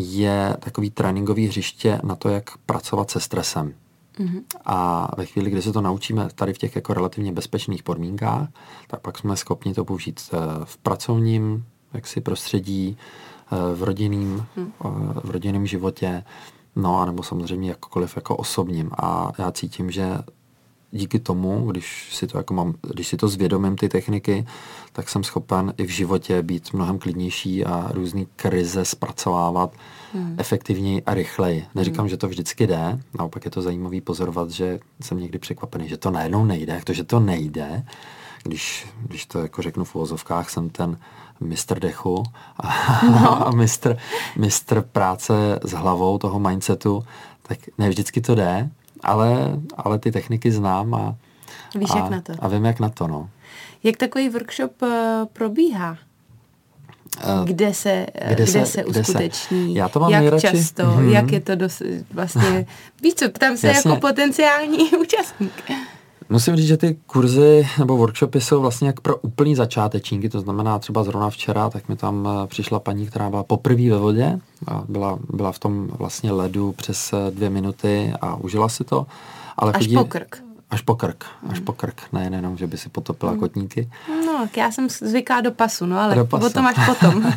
je 0.00 0.56
takový 0.60 0.90
tréninkový 0.90 1.46
hřiště 1.46 2.00
na 2.02 2.16
to, 2.16 2.28
jak 2.28 2.58
pracovat 2.58 3.10
se 3.10 3.20
stresem. 3.20 3.74
Mm-hmm. 4.18 4.42
A 4.64 5.08
ve 5.16 5.26
chvíli, 5.26 5.50
kdy 5.50 5.62
se 5.62 5.72
to 5.72 5.80
naučíme 5.80 6.28
tady 6.34 6.52
v 6.52 6.58
těch 6.58 6.76
jako 6.76 6.94
relativně 6.94 7.32
bezpečných 7.32 7.82
podmínkách, 7.82 8.48
tak 8.86 9.00
pak 9.00 9.18
jsme 9.18 9.36
schopni 9.36 9.74
to 9.74 9.84
použít 9.84 10.20
eh, 10.32 10.36
v 10.64 10.76
pracovním 10.76 11.64
jaksi 11.92 12.20
prostředí, 12.20 12.96
eh, 13.52 13.74
v 13.74 13.82
rodinném, 13.82 14.46
mm. 14.56 14.72
v 15.24 15.30
rodinném 15.30 15.66
životě, 15.66 16.24
no 16.76 17.00
a 17.00 17.04
nebo 17.04 17.22
samozřejmě 17.22 17.68
jakkoliv 17.68 18.16
jako 18.16 18.36
osobním. 18.36 18.90
A 18.98 19.32
já 19.38 19.52
cítím, 19.52 19.90
že 19.90 20.18
díky 20.90 21.18
tomu, 21.18 21.70
když 21.70 22.08
si 22.12 22.26
to 22.26 22.38
jako 22.38 22.54
mám, 22.54 22.74
když 22.94 23.08
si 23.08 23.16
to 23.16 23.28
zvědomím 23.28 23.76
ty 23.76 23.88
techniky, 23.88 24.46
tak 24.92 25.08
jsem 25.08 25.24
schopen 25.24 25.74
i 25.76 25.86
v 25.86 25.90
životě 25.90 26.42
být 26.42 26.72
mnohem 26.72 26.98
klidnější 26.98 27.64
a 27.64 27.88
různý 27.92 28.28
krize 28.36 28.84
zpracovávat 28.84 29.72
hmm. 30.14 30.36
efektivněji 30.38 31.02
a 31.02 31.14
rychleji. 31.14 31.64
Neříkám, 31.74 32.02
hmm. 32.02 32.08
že 32.08 32.16
to 32.16 32.28
vždycky 32.28 32.66
jde, 32.66 33.00
naopak 33.18 33.44
je 33.44 33.50
to 33.50 33.62
zajímavý 33.62 34.00
pozorovat, 34.00 34.50
že 34.50 34.78
jsem 35.00 35.20
někdy 35.20 35.38
překvapený, 35.38 35.88
že 35.88 35.96
to 35.96 36.10
najednou 36.10 36.44
nejde, 36.44 36.72
jak 36.72 36.84
to, 36.84 36.92
že 36.92 37.04
to 37.04 37.20
nejde, 37.20 37.84
když, 38.42 38.86
když 39.06 39.26
to 39.26 39.38
jako 39.38 39.62
řeknu 39.62 39.84
v 39.84 39.94
uvozovkách, 39.94 40.50
jsem 40.50 40.70
ten 40.70 40.98
mistr 41.40 41.80
dechu 41.80 42.22
a, 42.56 43.00
no. 43.10 43.46
a 43.46 43.50
mistr, 43.50 43.96
mistr 44.36 44.82
práce 44.82 45.60
s 45.62 45.72
hlavou 45.72 46.18
toho 46.18 46.38
mindsetu, 46.38 47.04
tak 47.42 47.58
ne 47.78 47.88
vždycky 47.88 48.20
to 48.20 48.34
jde, 48.34 48.70
ale, 49.02 49.60
ale 49.76 49.98
ty 49.98 50.12
techniky 50.12 50.52
znám 50.52 50.94
a, 50.94 51.16
Víš, 51.74 51.90
a, 51.92 51.98
jak 51.98 52.10
na 52.10 52.20
to. 52.20 52.32
a 52.38 52.48
vím, 52.48 52.64
jak 52.64 52.80
na 52.80 52.88
to. 52.88 53.06
No. 53.08 53.30
Jak 53.84 53.96
takový 53.96 54.28
workshop 54.28 54.82
uh, 54.82 54.88
probíhá? 55.32 55.98
Uh, 57.40 57.44
kde 57.44 57.74
se, 57.74 58.06
kde, 58.24 58.34
kde 58.34 58.46
se, 58.46 58.66
se 58.66 58.84
uskuteční, 58.84 59.64
kde 59.64 59.72
se. 59.72 59.78
Já 59.78 59.88
to 59.88 60.00
mám 60.00 60.10
jak 60.10 60.20
nejradši. 60.20 60.46
často, 60.46 60.82
mm-hmm. 60.82 61.08
jak 61.08 61.32
je 61.32 61.40
to 61.40 61.54
dos, 61.54 61.82
vlastně, 62.10 62.66
víš 63.02 63.14
co, 63.14 63.30
ptám 63.30 63.56
se 63.56 63.66
Jasně. 63.66 63.90
jako 63.90 64.00
potenciální 64.00 64.90
účastník. 65.00 65.70
Musím 66.30 66.56
říct, 66.56 66.66
že 66.66 66.76
ty 66.76 66.96
kurzy 67.06 67.68
nebo 67.78 67.96
workshopy 67.96 68.40
jsou 68.40 68.60
vlastně 68.60 68.86
jak 68.86 69.00
pro 69.00 69.16
úplný 69.16 69.54
začátečníky, 69.54 70.28
to 70.28 70.40
znamená 70.40 70.78
třeba 70.78 71.04
zrovna 71.04 71.30
včera, 71.30 71.70
tak 71.70 71.88
mi 71.88 71.96
tam 71.96 72.28
eh, 72.28 72.46
přišla 72.46 72.80
paní, 72.80 73.06
která 73.06 73.30
byla 73.30 73.42
poprvé 73.42 73.90
ve 73.90 73.98
vodě, 73.98 74.40
a 74.66 74.84
byla, 74.88 75.18
byla 75.32 75.52
v 75.52 75.58
tom 75.58 75.88
vlastně 75.98 76.32
ledu 76.32 76.72
přes 76.72 77.12
eh, 77.12 77.30
dvě 77.30 77.50
minuty 77.50 78.12
a 78.20 78.36
užila 78.36 78.68
si 78.68 78.84
to. 78.84 79.06
Ale 79.56 79.72
Až 79.72 79.84
chodí, 79.84 79.96
po 79.96 80.04
krk. 80.04 80.42
Až 80.70 80.80
po 80.80 80.94
krk, 80.94 81.24
až 81.48 81.58
po 81.60 81.72
krk, 81.72 82.02
ne 82.12 82.28
jenom, 82.32 82.56
že 82.56 82.66
by 82.66 82.76
si 82.78 82.88
potopila 82.88 83.32
mm. 83.32 83.38
kotníky. 83.38 83.90
No, 84.26 84.48
já 84.56 84.70
jsem 84.70 84.88
zvyklá 84.88 85.40
do 85.40 85.52
pasu, 85.52 85.86
no 85.86 86.00
ale 86.00 86.14
do 86.14 86.24
pasu. 86.24 86.46
potom 86.46 86.66
až 86.66 86.76
potom. 86.86 87.32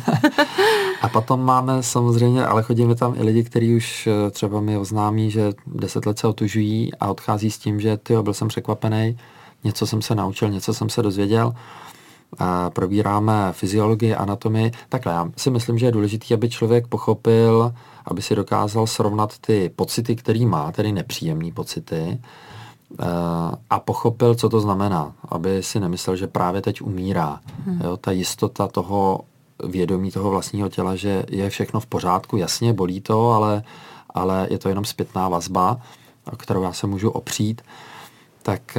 a 1.02 1.08
potom 1.08 1.44
máme 1.44 1.82
samozřejmě, 1.82 2.46
ale 2.46 2.62
chodíme 2.62 2.94
tam 2.94 3.14
i 3.16 3.22
lidi, 3.22 3.44
kteří 3.44 3.76
už 3.76 4.06
eh, 4.06 4.30
třeba 4.30 4.60
mi 4.60 4.78
oznámí, 4.78 5.30
že 5.30 5.52
deset 5.66 6.06
let 6.06 6.18
se 6.18 6.26
otužují 6.26 6.94
a 6.94 7.08
odchází 7.08 7.50
s 7.50 7.58
tím, 7.58 7.80
že 7.80 7.96
ty 7.96 8.14
byl 8.22 8.34
jsem 8.34 8.48
překvapený, 8.48 9.16
něco 9.64 9.86
jsem 9.86 10.02
se 10.02 10.14
naučil, 10.14 10.50
něco 10.50 10.74
jsem 10.74 10.88
se 10.88 11.02
dozvěděl. 11.02 11.52
A 12.38 12.70
probíráme 12.70 13.48
fyziologii, 13.52 14.14
anatomii. 14.14 14.70
Takhle, 14.88 15.12
já 15.12 15.28
si 15.36 15.50
myslím, 15.50 15.78
že 15.78 15.86
je 15.86 15.92
důležité, 15.92 16.34
aby 16.34 16.50
člověk 16.50 16.86
pochopil, 16.86 17.74
aby 18.04 18.22
si 18.22 18.34
dokázal 18.34 18.86
srovnat 18.86 19.38
ty 19.38 19.70
pocity, 19.76 20.16
který 20.16 20.46
má, 20.46 20.72
tedy 20.72 20.92
nepříjemné 20.92 21.52
pocity, 21.52 22.20
a 23.70 23.80
pochopil, 23.80 24.34
co 24.34 24.48
to 24.48 24.60
znamená, 24.60 25.12
aby 25.28 25.62
si 25.62 25.80
nemyslel, 25.80 26.16
že 26.16 26.26
právě 26.26 26.62
teď 26.62 26.82
umírá. 26.82 27.40
Hmm. 27.66 27.80
Jo, 27.84 27.96
ta 27.96 28.10
jistota 28.10 28.68
toho 28.68 29.20
vědomí 29.64 30.10
toho 30.10 30.30
vlastního 30.30 30.68
těla, 30.68 30.96
že 30.96 31.24
je 31.28 31.50
všechno 31.50 31.80
v 31.80 31.86
pořádku, 31.86 32.36
jasně, 32.36 32.72
bolí 32.72 33.00
to, 33.00 33.30
ale, 33.30 33.62
ale 34.10 34.46
je 34.50 34.58
to 34.58 34.68
jenom 34.68 34.84
zpětná 34.84 35.28
vazba, 35.28 35.80
kterou 36.36 36.62
já 36.62 36.72
se 36.72 36.86
můžu 36.86 37.10
opřít, 37.10 37.62
tak 38.42 38.78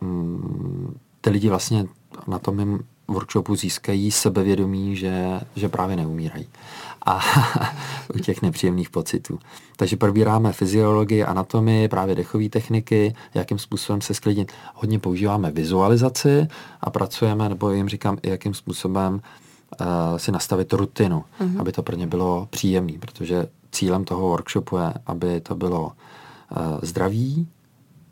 mm, 0.00 0.96
ty 1.20 1.30
lidi 1.30 1.48
vlastně 1.48 1.86
na 2.26 2.38
tom 2.38 2.56
mým 2.56 2.80
workshopu 3.08 3.56
získají 3.56 4.10
sebevědomí, 4.10 4.96
že, 4.96 5.40
že 5.56 5.68
právě 5.68 5.96
neumírají 5.96 6.48
a 7.06 7.20
u 8.14 8.18
těch 8.18 8.42
nepříjemných 8.42 8.90
pocitů. 8.90 9.38
Takže 9.76 9.96
probíráme 9.96 10.52
fyziologii, 10.52 11.24
anatomii, 11.24 11.88
právě 11.88 12.14
dechové 12.14 12.48
techniky, 12.48 13.14
jakým 13.34 13.58
způsobem 13.58 14.00
se 14.00 14.14
sklidnit. 14.14 14.52
Hodně 14.74 14.98
používáme 14.98 15.50
vizualizaci 15.50 16.46
a 16.80 16.90
pracujeme, 16.90 17.48
nebo 17.48 17.70
jim 17.70 17.88
říkám, 17.88 18.18
jakým 18.22 18.54
způsobem 18.54 19.14
uh, 19.80 19.86
si 20.16 20.32
nastavit 20.32 20.72
rutinu, 20.72 21.24
mm-hmm. 21.40 21.60
aby 21.60 21.72
to 21.72 21.82
pro 21.82 21.96
ně 21.96 22.06
bylo 22.06 22.48
příjemné, 22.50 22.92
protože 22.98 23.46
cílem 23.72 24.04
toho 24.04 24.28
workshopu 24.28 24.76
je, 24.76 24.94
aby 25.06 25.40
to 25.40 25.54
bylo 25.54 25.84
uh, 25.84 25.92
zdravý, 26.82 27.48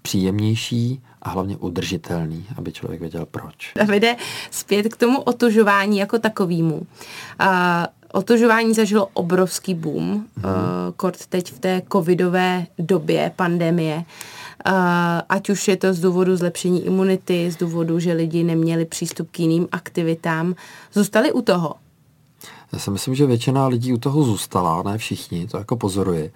příjemnější 0.06 1.02
a 1.22 1.30
hlavně 1.30 1.56
udržitelný, 1.56 2.46
aby 2.56 2.72
člověk 2.72 3.00
věděl 3.00 3.26
proč. 3.30 3.72
Davide, 3.76 4.16
zpět 4.50 4.88
k 4.88 4.96
tomu 4.96 5.20
otužování 5.20 5.98
jako 5.98 6.18
takovému. 6.18 6.74
Uh, 6.74 7.46
Otužování 8.12 8.74
zažilo 8.74 9.08
obrovský 9.12 9.74
boom, 9.74 10.04
hmm. 10.04 10.24
uh, 10.44 10.50
kort 10.96 11.26
teď 11.26 11.52
v 11.52 11.58
té 11.58 11.82
covidové 11.92 12.66
době, 12.78 13.32
pandemie. 13.36 13.96
Uh, 13.96 14.72
ať 15.28 15.50
už 15.50 15.68
je 15.68 15.76
to 15.76 15.94
z 15.94 16.00
důvodu 16.00 16.36
zlepšení 16.36 16.86
imunity, 16.86 17.50
z 17.50 17.56
důvodu, 17.56 17.98
že 17.98 18.12
lidi 18.12 18.44
neměli 18.44 18.84
přístup 18.84 19.30
k 19.30 19.40
jiným 19.40 19.68
aktivitám. 19.72 20.54
Zůstali 20.92 21.32
u 21.32 21.42
toho? 21.42 21.74
Já 22.72 22.78
si 22.78 22.90
myslím, 22.90 23.14
že 23.14 23.26
většina 23.26 23.66
lidí 23.66 23.92
u 23.92 23.98
toho 23.98 24.22
zůstala, 24.22 24.82
ne 24.82 24.98
všichni, 24.98 25.46
to 25.46 25.58
jako 25.58 25.76
pozoruji. 25.76 26.32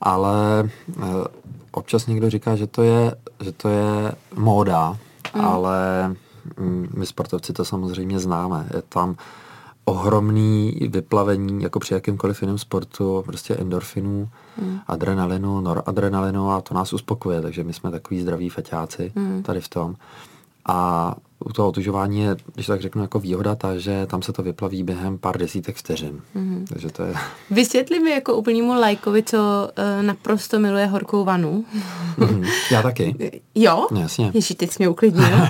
Ale 0.00 0.68
uh, 0.96 1.24
občas 1.72 2.06
někdo 2.06 2.30
říká, 2.30 2.56
že 2.56 2.66
to 2.66 2.82
je, 2.82 3.14
že 3.40 3.52
to 3.52 3.68
je 3.68 4.12
móda, 4.36 4.98
hmm. 5.34 5.44
ale 5.44 6.08
mm, 6.56 6.88
my 6.96 7.06
sportovci 7.06 7.52
to 7.52 7.64
samozřejmě 7.64 8.18
známe. 8.18 8.68
Je 8.74 8.82
tam 8.82 9.16
ohromný 9.84 10.78
vyplavení, 10.88 11.62
jako 11.62 11.78
při 11.78 11.94
jakémkoliv 11.94 12.42
jiném 12.42 12.58
sportu, 12.58 13.22
prostě 13.26 13.54
endorfinů, 13.54 14.28
mm. 14.62 14.78
adrenalinu, 14.86 15.60
noradrenalinu 15.60 16.50
a 16.50 16.60
to 16.60 16.74
nás 16.74 16.92
uspokuje, 16.92 17.42
takže 17.42 17.64
my 17.64 17.72
jsme 17.72 17.90
takový 17.90 18.20
zdraví 18.20 18.48
feťáci 18.48 19.12
mm. 19.14 19.42
tady 19.42 19.60
v 19.60 19.68
tom. 19.68 19.94
A 20.68 21.14
u 21.44 21.52
toho 21.52 21.68
otužování 21.68 22.20
je, 22.20 22.36
když 22.54 22.66
tak 22.66 22.80
řeknu, 22.80 23.02
jako 23.02 23.20
výhoda 23.20 23.54
ta, 23.54 23.78
že 23.78 24.06
tam 24.06 24.22
se 24.22 24.32
to 24.32 24.42
vyplaví 24.42 24.82
během 24.82 25.18
pár 25.18 25.38
desítek 25.38 25.76
vteřin. 25.76 26.20
Mm-hmm. 26.36 26.64
Takže 26.68 26.88
to 26.88 27.02
je... 27.02 27.14
Vysvětli 27.50 28.00
mi 28.00 28.10
jako 28.10 28.34
úplnému 28.34 28.72
lajkovi, 28.72 29.22
co 29.22 29.38
uh, 29.38 30.06
naprosto 30.06 30.58
miluje 30.58 30.86
horkou 30.86 31.24
vanu. 31.24 31.64
Mm-hmm. 32.18 32.48
Já 32.70 32.82
taky. 32.82 33.14
Jo? 33.56 33.86
Jasně. 34.00 34.30
Ježí, 34.34 34.54
teď 34.54 34.70
jsi 34.70 34.76
mě 34.78 34.88
uklidnil. 34.88 35.24
uh, 35.24 35.40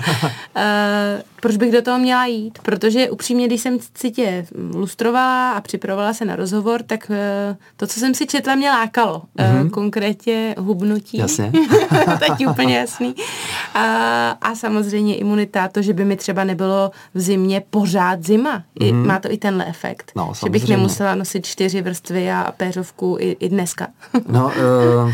proč 1.41 1.57
bych 1.57 1.71
do 1.71 1.81
toho 1.81 1.97
měla 1.97 2.25
jít? 2.25 2.59
Protože 2.61 3.09
upřímně, 3.09 3.47
když 3.47 3.61
jsem 3.61 3.77
si 3.97 4.11
tě 4.11 4.45
lustrovala 4.73 5.51
a 5.51 5.61
připravovala 5.61 6.13
se 6.13 6.25
na 6.25 6.35
rozhovor, 6.35 6.83
tak 6.83 7.07
uh, 7.09 7.55
to, 7.77 7.87
co 7.87 7.99
jsem 7.99 8.13
si 8.13 8.27
četla, 8.27 8.55
mě 8.55 8.69
lákalo. 8.69 9.21
Mm-hmm. 9.37 9.63
Uh, 9.63 9.69
konkrétně 9.69 10.55
hubnutí. 10.57 11.17
Jasně. 11.17 11.51
teď 12.19 12.47
úplně 12.47 12.77
jasný. 12.77 13.07
Uh, 13.07 13.21
a 14.41 14.55
samozřejmě 14.55 15.15
imunita, 15.15 15.67
to, 15.67 15.81
že 15.85 15.93
by 15.93 16.05
mi 16.05 16.15
třeba 16.15 16.43
nebylo 16.43 16.91
v 17.13 17.19
zimě 17.19 17.63
pořád 17.69 18.23
zima. 18.23 18.63
I, 18.79 18.91
mm. 18.91 19.07
Má 19.07 19.19
to 19.19 19.31
i 19.31 19.37
tenhle 19.37 19.65
efekt. 19.65 20.11
No, 20.15 20.33
že 20.43 20.49
bych 20.49 20.69
nemusela 20.69 21.15
nosit 21.15 21.45
čtyři 21.45 21.81
vrstvy 21.81 22.31
a 22.31 22.53
péřovku 22.57 23.17
i, 23.19 23.31
i 23.31 23.49
dneska. 23.49 23.87
no, 24.29 24.45
uh, 24.45 25.11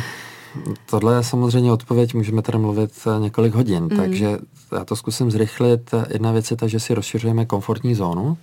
tohle 0.85 1.15
je 1.15 1.23
samozřejmě 1.23 1.71
odpověď, 1.71 2.13
můžeme 2.13 2.41
tady 2.41 2.57
mluvit 2.57 2.91
eh, 3.07 3.19
několik 3.19 3.53
hodin, 3.53 3.83
mm. 3.83 3.89
takže 3.89 4.37
já 4.71 4.85
to 4.85 4.95
zkusím 4.95 5.31
zrychlit. 5.31 5.91
Jedna 6.13 6.31
věc 6.31 6.51
je 6.51 6.57
ta, 6.57 6.67
že 6.67 6.79
si 6.79 6.93
rozšiřujeme 6.93 7.45
komfortní 7.45 7.95
zónu, 7.95 8.37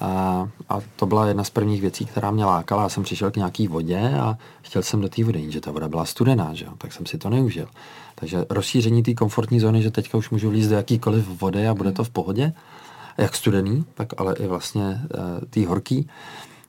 a, 0.00 0.48
a 0.68 0.80
to 0.96 1.06
byla 1.06 1.26
jedna 1.26 1.44
z 1.44 1.50
prvních 1.50 1.80
věcí, 1.80 2.06
která 2.06 2.30
mě 2.30 2.44
lákala. 2.44 2.82
Já 2.82 2.88
jsem 2.88 3.02
přišel 3.02 3.30
k 3.30 3.36
nějaký 3.36 3.68
vodě 3.68 4.14
a 4.20 4.36
chtěl 4.62 4.82
jsem 4.82 5.00
do 5.00 5.08
té 5.08 5.24
vody, 5.24 5.40
jenže 5.40 5.60
ta 5.60 5.70
voda 5.70 5.88
byla 5.88 6.04
studená, 6.04 6.54
že 6.54 6.64
jo? 6.64 6.72
tak 6.78 6.92
jsem 6.92 7.06
si 7.06 7.18
to 7.18 7.30
neužil. 7.30 7.66
Takže 8.22 8.44
rozšíření 8.50 9.02
té 9.02 9.14
komfortní 9.14 9.60
zóny, 9.60 9.82
že 9.82 9.90
teďka 9.90 10.18
už 10.18 10.30
můžu 10.30 10.50
líst 10.50 10.70
do 10.70 10.76
jakýkoliv 10.76 11.40
vody 11.40 11.68
a 11.68 11.74
bude 11.74 11.92
to 11.92 12.04
v 12.04 12.10
pohodě, 12.10 12.52
jak 13.18 13.36
studený, 13.36 13.84
tak 13.94 14.08
ale 14.16 14.34
i 14.38 14.46
vlastně 14.46 14.82
e, 14.84 15.00
tý 15.50 15.64
horký. 15.64 16.08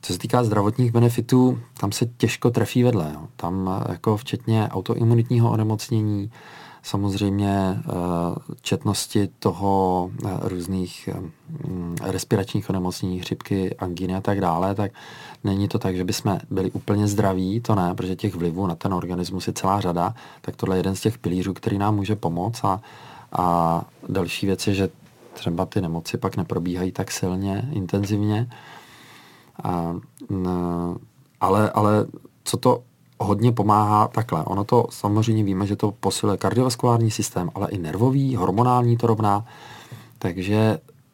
Co 0.01 0.13
se 0.13 0.19
týká 0.19 0.43
zdravotních 0.43 0.91
benefitů, 0.91 1.59
tam 1.79 1.91
se 1.91 2.05
těžko 2.17 2.49
trefí 2.49 2.83
vedle. 2.83 3.11
Jo. 3.13 3.27
Tam 3.35 3.85
jako 3.89 4.17
včetně 4.17 4.69
autoimunitního 4.71 5.51
onemocnění, 5.51 6.31
samozřejmě 6.83 7.77
eh, 7.77 7.93
četnosti 8.61 9.29
toho 9.39 10.11
eh, 10.25 10.29
různých 10.41 11.09
mm, 11.67 11.95
respiračních 12.01 12.69
onemocnění, 12.69 13.19
chřipky, 13.19 13.75
angíny 13.75 14.15
a 14.15 14.21
tak 14.21 14.41
dále, 14.41 14.75
tak 14.75 14.91
není 15.43 15.67
to 15.67 15.79
tak, 15.79 15.95
že 15.95 16.03
bychom 16.03 16.39
byli 16.49 16.71
úplně 16.71 17.07
zdraví, 17.07 17.61
to 17.61 17.75
ne, 17.75 17.95
protože 17.95 18.15
těch 18.15 18.35
vlivů 18.35 18.67
na 18.67 18.75
ten 18.75 18.93
organismus 18.93 19.47
je 19.47 19.53
celá 19.53 19.81
řada, 19.81 20.15
tak 20.41 20.55
tohle 20.55 20.75
je 20.75 20.79
jeden 20.79 20.95
z 20.95 21.01
těch 21.01 21.17
pilířů, 21.17 21.53
který 21.53 21.77
nám 21.77 21.95
může 21.95 22.15
pomoct 22.15 22.63
a, 22.63 22.81
a 23.31 23.85
další 24.09 24.45
věc 24.45 24.67
je, 24.67 24.73
že 24.73 24.89
třeba 25.33 25.65
ty 25.65 25.81
nemoci 25.81 26.17
pak 26.17 26.37
neprobíhají 26.37 26.91
tak 26.91 27.11
silně, 27.11 27.69
intenzivně, 27.71 28.49
a, 29.63 29.95
ale, 31.41 31.71
ale 31.71 32.05
co 32.43 32.57
to 32.57 32.83
hodně 33.19 33.51
pomáhá 33.51 34.07
takhle. 34.07 34.43
Ono 34.43 34.63
to 34.63 34.87
samozřejmě 34.89 35.43
víme, 35.43 35.67
že 35.67 35.75
to 35.75 35.91
posiluje 35.91 36.37
kardiovaskulární 36.37 37.11
systém, 37.11 37.49
ale 37.55 37.67
i 37.69 37.77
nervový, 37.77 38.35
hormonální 38.35 38.97
to 38.97 39.07
rovná. 39.07 39.45
Takže 40.19 40.55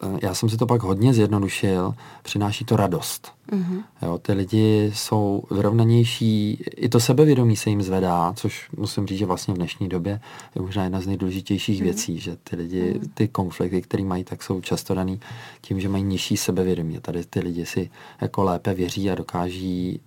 eh, 0.02 0.18
já 0.22 0.34
jsem 0.34 0.48
si 0.48 0.56
to 0.56 0.66
pak 0.66 0.82
hodně 0.82 1.14
zjednodušil, 1.14 1.94
přináší 2.22 2.64
to 2.64 2.76
radost. 2.76 3.32
Mm-hmm. 3.52 3.82
Jo, 4.02 4.18
ty 4.18 4.32
lidi 4.32 4.92
jsou 4.94 5.42
vyrovnanější, 5.50 6.64
i 6.76 6.88
to 6.88 7.00
sebevědomí 7.00 7.56
se 7.56 7.70
jim 7.70 7.82
zvedá, 7.82 8.32
což 8.36 8.68
musím 8.76 9.06
říct, 9.06 9.18
že 9.18 9.26
vlastně 9.26 9.54
v 9.54 9.56
dnešní 9.56 9.88
době 9.88 10.20
je 10.54 10.62
možná 10.62 10.84
jedna 10.84 11.00
z 11.00 11.06
nejdůležitějších 11.06 11.80
mm-hmm. 11.80 11.84
věcí, 11.84 12.18
že 12.18 12.36
ty 12.36 12.56
lidi, 12.56 12.82
mm-hmm. 12.82 13.10
ty 13.14 13.28
konflikty, 13.28 13.82
které 13.82 14.04
mají, 14.04 14.24
tak 14.24 14.42
jsou 14.42 14.60
často 14.60 14.94
daný 14.94 15.20
tím, 15.60 15.80
že 15.80 15.88
mají 15.88 16.04
nižší 16.04 16.36
sebevědomí. 16.36 16.98
Tady 17.02 17.24
ty 17.24 17.40
lidi 17.40 17.66
si 17.66 17.90
jako 18.20 18.42
lépe 18.42 18.74
věří 18.74 19.10
a 19.10 19.14
dokáží 19.14 20.00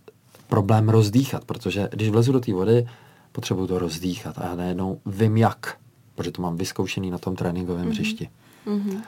problém 0.53 0.89
rozdýchat, 0.89 1.45
protože 1.45 1.89
když 1.91 2.09
vlezu 2.09 2.31
do 2.31 2.39
té 2.39 2.53
vody, 2.53 2.87
potřebuju 3.31 3.67
to 3.67 3.79
rozdýchat 3.79 4.37
a 4.37 4.45
já 4.45 4.55
najednou 4.55 4.99
vím 5.05 5.37
jak, 5.37 5.77
protože 6.15 6.31
to 6.31 6.41
mám 6.41 6.57
vyzkoušený 6.57 7.11
na 7.11 7.17
tom 7.17 7.35
tréninkovém 7.35 7.85
mm-hmm. 7.85 7.91
hřišti. 7.91 8.29
Mm-hmm. 8.67 9.01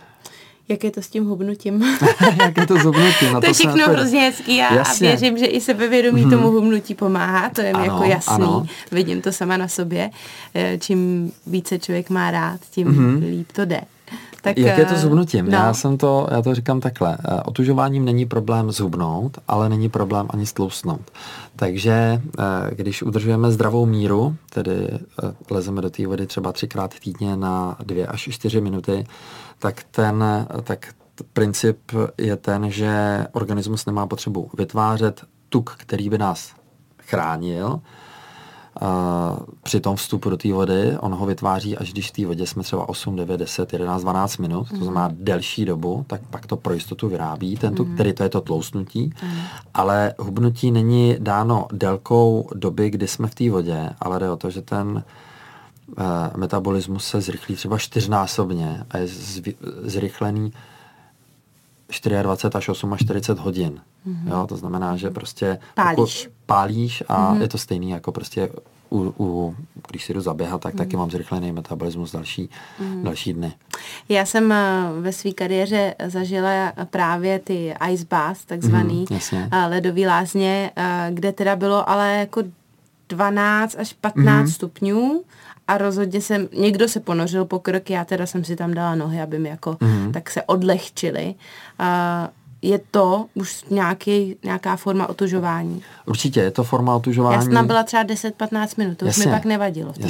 Jak 0.69 0.83
je 0.83 0.91
to 0.91 1.01
s 1.01 1.09
tím 1.09 1.25
hubnutím? 1.25 1.83
Jak 2.39 2.57
je 2.57 2.67
to 2.67 2.77
s 2.77 2.83
hubnutím? 2.83 3.33
To, 3.33 3.41
to 3.41 3.47
je 3.47 3.53
všechno 3.53 3.89
hrozně 3.89 4.19
hezký 4.19 4.61
a, 4.61 4.83
a 4.83 4.93
věřím, 4.99 5.37
že 5.37 5.45
i 5.45 5.61
sebevědomí 5.61 6.21
hmm. 6.21 6.31
tomu 6.31 6.51
hubnutí 6.51 6.95
pomáhá, 6.95 7.49
to 7.49 7.61
je 7.61 7.77
mi 7.77 7.85
jako 7.85 8.03
jasný. 8.03 8.33
Ano. 8.33 8.65
Vidím 8.91 9.21
to 9.21 9.31
sama 9.31 9.57
na 9.57 9.67
sobě. 9.67 10.09
Eh, 10.53 10.77
čím 10.81 11.31
více 11.47 11.79
člověk 11.79 12.09
má 12.09 12.31
rád, 12.31 12.59
tím 12.71 12.87
hmm. 12.87 13.17
líp 13.17 13.51
to 13.51 13.65
jde. 13.65 13.81
Tak, 14.45 14.57
Jak 14.57 14.77
je 14.77 14.85
to 14.85 14.95
s 14.95 15.03
eh, 15.03 15.07
hubnutím? 15.07 15.45
No. 15.45 15.51
Já, 15.51 15.73
jsem 15.73 15.97
to, 15.97 16.27
já 16.31 16.41
to 16.41 16.55
říkám 16.55 16.81
takhle. 16.81 17.17
Eh, 17.27 17.41
otužováním 17.41 18.05
není 18.05 18.25
problém 18.25 18.71
zhubnout, 18.71 19.37
ale 19.47 19.69
není 19.69 19.89
problém 19.89 20.27
ani 20.29 20.45
stlousnout. 20.45 21.01
Takže 21.55 22.21
když 22.69 23.03
udržujeme 23.03 23.51
zdravou 23.51 23.85
míru, 23.85 24.35
tedy 24.49 24.89
lezeme 25.51 25.81
do 25.81 25.89
té 25.89 26.07
vody 26.07 26.27
třeba 26.27 26.51
třikrát 26.51 26.93
týdně 26.99 27.35
na 27.35 27.77
dvě 27.83 28.07
až 28.07 28.29
čtyři 28.31 28.61
minuty, 28.61 29.07
tak 29.59 29.83
ten, 29.91 30.23
tak 30.63 30.87
princip 31.33 31.77
je 32.17 32.35
ten, 32.35 32.71
že 32.71 33.25
organismus 33.31 33.85
nemá 33.85 34.07
potřebu 34.07 34.49
vytvářet 34.57 35.23
tuk, 35.49 35.75
který 35.77 36.09
by 36.09 36.17
nás 36.17 36.53
chránil, 36.97 37.81
při 39.63 39.79
tom 39.79 39.95
vstupu 39.95 40.29
do 40.29 40.37
té 40.37 40.53
vody, 40.53 40.97
on 40.99 41.15
ho 41.15 41.25
vytváří, 41.25 41.77
až 41.77 41.93
když 41.93 42.09
v 42.09 42.11
té 42.11 42.25
vodě 42.25 42.47
jsme 42.47 42.63
třeba 42.63 42.89
8, 42.89 43.15
9, 43.15 43.37
10, 43.37 43.73
11, 43.73 44.01
12 44.01 44.37
minut, 44.37 44.69
to 44.69 44.83
znamená 44.83 45.07
mhm. 45.07 45.17
delší 45.19 45.65
dobu, 45.65 46.05
tak 46.07 46.21
pak 46.29 46.45
to 46.45 46.57
pro 46.57 46.73
jistotu 46.73 47.07
vyrábí, 47.07 47.57
ten 47.57 47.75
tuk, 47.75 47.87
mm. 47.87 47.93
který 47.93 48.13
to 48.13 48.23
je 48.23 48.29
to 48.29 48.41
tlousnutí, 48.41 49.13
mm. 49.23 49.29
ale 49.73 50.13
hubnutí 50.19 50.71
není 50.71 51.15
dáno 51.19 51.67
délkou 51.71 52.49
doby, 52.53 52.89
kdy 52.89 53.07
jsme 53.07 53.27
v 53.27 53.35
té 53.35 53.49
vodě, 53.49 53.89
ale 53.99 54.19
jde 54.19 54.29
o 54.29 54.37
to, 54.37 54.49
že 54.49 54.61
ten 54.61 54.87
uh, 54.87 56.03
metabolismus 56.35 57.07
se 57.07 57.21
zrychlí 57.21 57.55
třeba 57.55 57.77
čtyřnásobně 57.77 58.83
a 58.91 58.97
je 58.97 59.07
zrychlený 59.83 60.53
24 62.21 62.71
až 62.91 62.99
48 62.99 63.43
hodin. 63.43 63.81
Mm-hmm. 64.07 64.31
Jo, 64.31 64.45
to 64.47 64.57
znamená, 64.57 64.97
že 64.97 65.09
prostě 65.09 65.59
pálíš, 65.75 66.29
pálíš 66.45 67.03
a 67.07 67.33
mm-hmm. 67.33 67.41
je 67.41 67.47
to 67.47 67.57
stejný 67.57 67.89
jako 67.89 68.11
prostě 68.11 68.49
u, 68.89 69.13
u, 69.19 69.55
když 69.89 70.05
si 70.05 70.13
jdu 70.13 70.21
zaběhat, 70.21 70.61
tak 70.61 70.73
mm. 70.73 70.77
taky 70.77 70.97
mám 70.97 71.11
zrychlený 71.11 71.51
metabolismus 71.51 72.11
další, 72.11 72.49
mm. 72.79 73.03
další 73.03 73.33
dny. 73.33 73.53
Já 74.09 74.25
jsem 74.25 74.51
eh, 74.51 74.83
ve 74.99 75.13
své 75.13 75.31
kariéře 75.31 75.95
zažila 76.07 76.73
právě 76.89 77.39
ty 77.39 77.73
ice 77.91 78.05
bath, 78.09 78.45
takzvaný 78.45 79.05
mm, 79.11 79.49
ledový 79.69 80.07
lázně, 80.07 80.71
eh, 80.75 81.09
kde 81.13 81.31
teda 81.31 81.55
bylo 81.55 81.89
ale 81.89 82.15
jako 82.15 82.43
12 83.09 83.75
až 83.79 83.93
15 83.93 84.45
mm. 84.45 84.47
stupňů 84.47 85.23
a 85.67 85.77
rozhodně 85.77 86.21
jsem, 86.21 86.47
někdo 86.57 86.87
se 86.87 86.99
ponořil 86.99 87.45
po 87.45 87.59
krok, 87.59 87.89
já 87.89 88.05
teda 88.05 88.25
jsem 88.25 88.43
si 88.43 88.55
tam 88.55 88.73
dala 88.73 88.95
nohy, 88.95 89.21
aby 89.21 89.39
mi 89.39 89.49
jako 89.49 89.77
mm. 89.81 90.11
tak 90.11 90.29
se 90.29 90.43
odlehčili. 90.43 91.35
Je 92.65 92.79
to 92.91 93.25
už 93.33 93.63
nějaký, 93.69 94.35
nějaká 94.43 94.75
forma 94.75 95.09
otužování. 95.09 95.81
Určitě, 96.05 96.39
je 96.39 96.51
to 96.51 96.63
forma 96.63 96.95
otužování. 96.95 97.35
Já 97.35 97.41
jsem 97.41 97.67
byla 97.67 97.83
třeba 97.83 98.03
10-15 98.03 98.67
minut, 98.77 98.97
to 98.97 99.05
jasně, 99.05 99.21
už 99.21 99.25
mi 99.25 99.31
pak 99.31 99.45
nevadilo 99.45 99.93
v 99.93 99.97
té. 99.97 100.07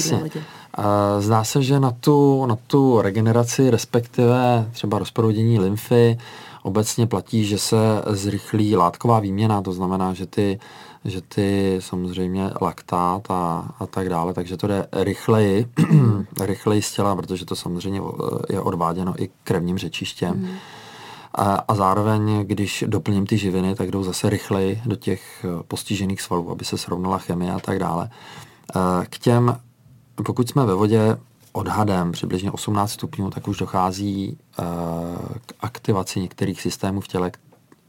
Zdá 1.19 1.43
se, 1.43 1.63
že 1.63 1.79
na 1.79 1.91
tu, 1.91 2.45
na 2.45 2.57
tu 2.67 3.01
regeneraci, 3.01 3.69
respektive 3.69 4.69
třeba 4.71 4.99
rozproudění 4.99 5.59
lymfy, 5.59 6.17
obecně 6.63 7.07
platí, 7.07 7.45
že 7.45 7.57
se 7.57 7.77
zrychlí 8.07 8.75
látková 8.75 9.19
výměna, 9.19 9.61
to 9.61 9.71
znamená, 9.71 10.13
že 10.13 10.25
ty 10.25 10.59
že 11.05 11.21
ty 11.21 11.77
samozřejmě 11.79 12.49
laktát 12.61 13.31
a, 13.31 13.71
a 13.79 13.85
tak 13.85 14.09
dále, 14.09 14.33
takže 14.33 14.57
to 14.57 14.67
jde 14.67 14.87
rychleji, 14.93 15.67
rychleji 16.41 16.81
z 16.81 16.91
těla, 16.91 17.15
protože 17.15 17.45
to 17.45 17.55
samozřejmě 17.55 18.01
eh, 18.01 18.53
je 18.53 18.61
odváděno 18.61 19.23
i 19.23 19.29
krevním 19.43 19.77
řečištěm. 19.77 20.37
Mm. 20.37 20.49
A, 21.35 21.75
zároveň, 21.75 22.43
když 22.43 22.83
doplním 22.87 23.25
ty 23.25 23.37
živiny, 23.37 23.75
tak 23.75 23.91
jdou 23.91 24.03
zase 24.03 24.29
rychleji 24.29 24.81
do 24.85 24.95
těch 24.95 25.45
eh, 25.45 25.63
postižených 25.67 26.21
svalů, 26.21 26.51
aby 26.51 26.65
se 26.65 26.77
srovnala 26.77 27.17
chemie 27.17 27.51
a 27.51 27.59
tak 27.59 27.79
dále. 27.79 28.09
Eh, 28.75 29.05
k 29.09 29.19
těm, 29.19 29.59
pokud 30.25 30.49
jsme 30.49 30.65
ve 30.65 30.73
vodě 30.73 31.17
odhadem 31.51 32.11
přibližně 32.11 32.51
18 32.51 32.91
stupňů, 32.91 33.29
tak 33.29 33.47
už 33.47 33.57
dochází 33.57 34.37
k 35.45 35.53
aktivaci 35.59 36.19
některých 36.19 36.61
systémů 36.61 37.01
v 37.01 37.07
těle, 37.07 37.31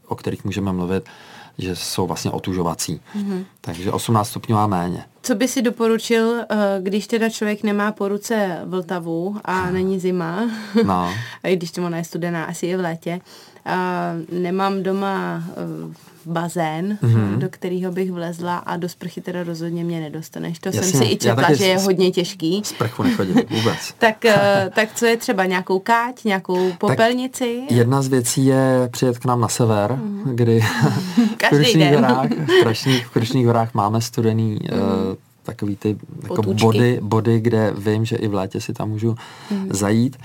o 0.07 0.15
kterých 0.15 0.45
můžeme 0.45 0.73
mluvit 0.73 1.09
že 1.57 1.75
jsou 1.75 2.07
vlastně 2.07 2.31
otužovací. 2.31 3.01
Mm-hmm. 3.17 3.45
Takže 3.61 3.91
18 3.91 4.29
stupňů 4.29 4.57
a 4.57 4.67
méně. 4.67 5.05
Co 5.21 5.35
by 5.35 5.47
si 5.47 5.61
doporučil, 5.61 6.35
eh, 6.39 6.55
když 6.81 7.07
teda 7.07 7.29
člověk 7.29 7.63
nemá 7.63 7.91
po 7.91 8.07
ruce 8.07 8.59
Vltavu 8.65 9.35
a 9.45 9.53
hmm. 9.53 9.73
není 9.73 9.99
zima, 9.99 10.49
no. 10.85 11.13
a 11.43 11.47
i 11.47 11.55
když 11.55 11.71
to 11.71 11.85
ona 11.85 11.97
je 11.97 12.03
studená, 12.03 12.45
asi 12.45 12.67
je 12.67 12.77
v 12.77 12.81
létě, 12.81 13.21
a 13.65 14.11
nemám 14.31 14.83
doma 14.83 15.43
uh, 15.85 15.93
bazén, 16.27 16.97
mm-hmm. 17.03 17.37
do 17.37 17.49
kterého 17.49 17.91
bych 17.91 18.11
vlezla 18.11 18.57
a 18.57 18.77
do 18.77 18.89
sprchy 18.89 19.21
teda 19.21 19.43
rozhodně 19.43 19.83
mě 19.83 19.99
nedostaneš. 19.99 20.59
To 20.59 20.69
Jasně, 20.69 20.83
jsem 20.83 21.01
si 21.01 21.13
i 21.13 21.17
četla, 21.17 21.53
že 21.53 21.65
je 21.65 21.77
hodně 21.77 22.11
těžký. 22.11 22.61
Sprchu 22.65 23.03
nechodím 23.03 23.35
vůbec. 23.35 23.77
tak, 23.97 24.15
uh, 24.25 24.31
tak 24.75 24.89
co 24.95 25.05
je 25.05 25.17
třeba 25.17 25.45
nějakou 25.45 25.79
káť, 25.79 26.23
nějakou 26.23 26.71
popelnici? 26.77 27.61
Tak 27.67 27.77
jedna 27.77 28.01
z 28.01 28.07
věcí 28.07 28.45
je 28.45 28.89
přijet 28.91 29.19
k 29.19 29.25
nám 29.25 29.41
na 29.41 29.47
sever, 29.47 29.91
mm-hmm. 29.91 30.35
kdy 30.35 30.59
v 31.45 31.49
Krušných 31.49 31.93
horách, 31.95 32.29
v 32.29 32.63
Krušných, 32.63 33.05
v 33.05 33.09
Krušných 33.09 33.45
horách 33.45 33.73
máme 33.73 34.01
studený 34.01 34.59
mm. 34.71 34.79
uh, 34.79 35.15
takový 35.43 35.75
ty 35.75 35.97
jako 36.23 36.41
body, 36.41 36.99
body, 37.01 37.39
kde 37.39 37.73
vím, 37.77 38.05
že 38.05 38.15
i 38.15 38.27
v 38.27 38.33
létě 38.33 38.61
si 38.61 38.73
tam 38.73 38.89
můžu 38.89 39.15
mm. 39.51 39.67
zajít. 39.71 40.17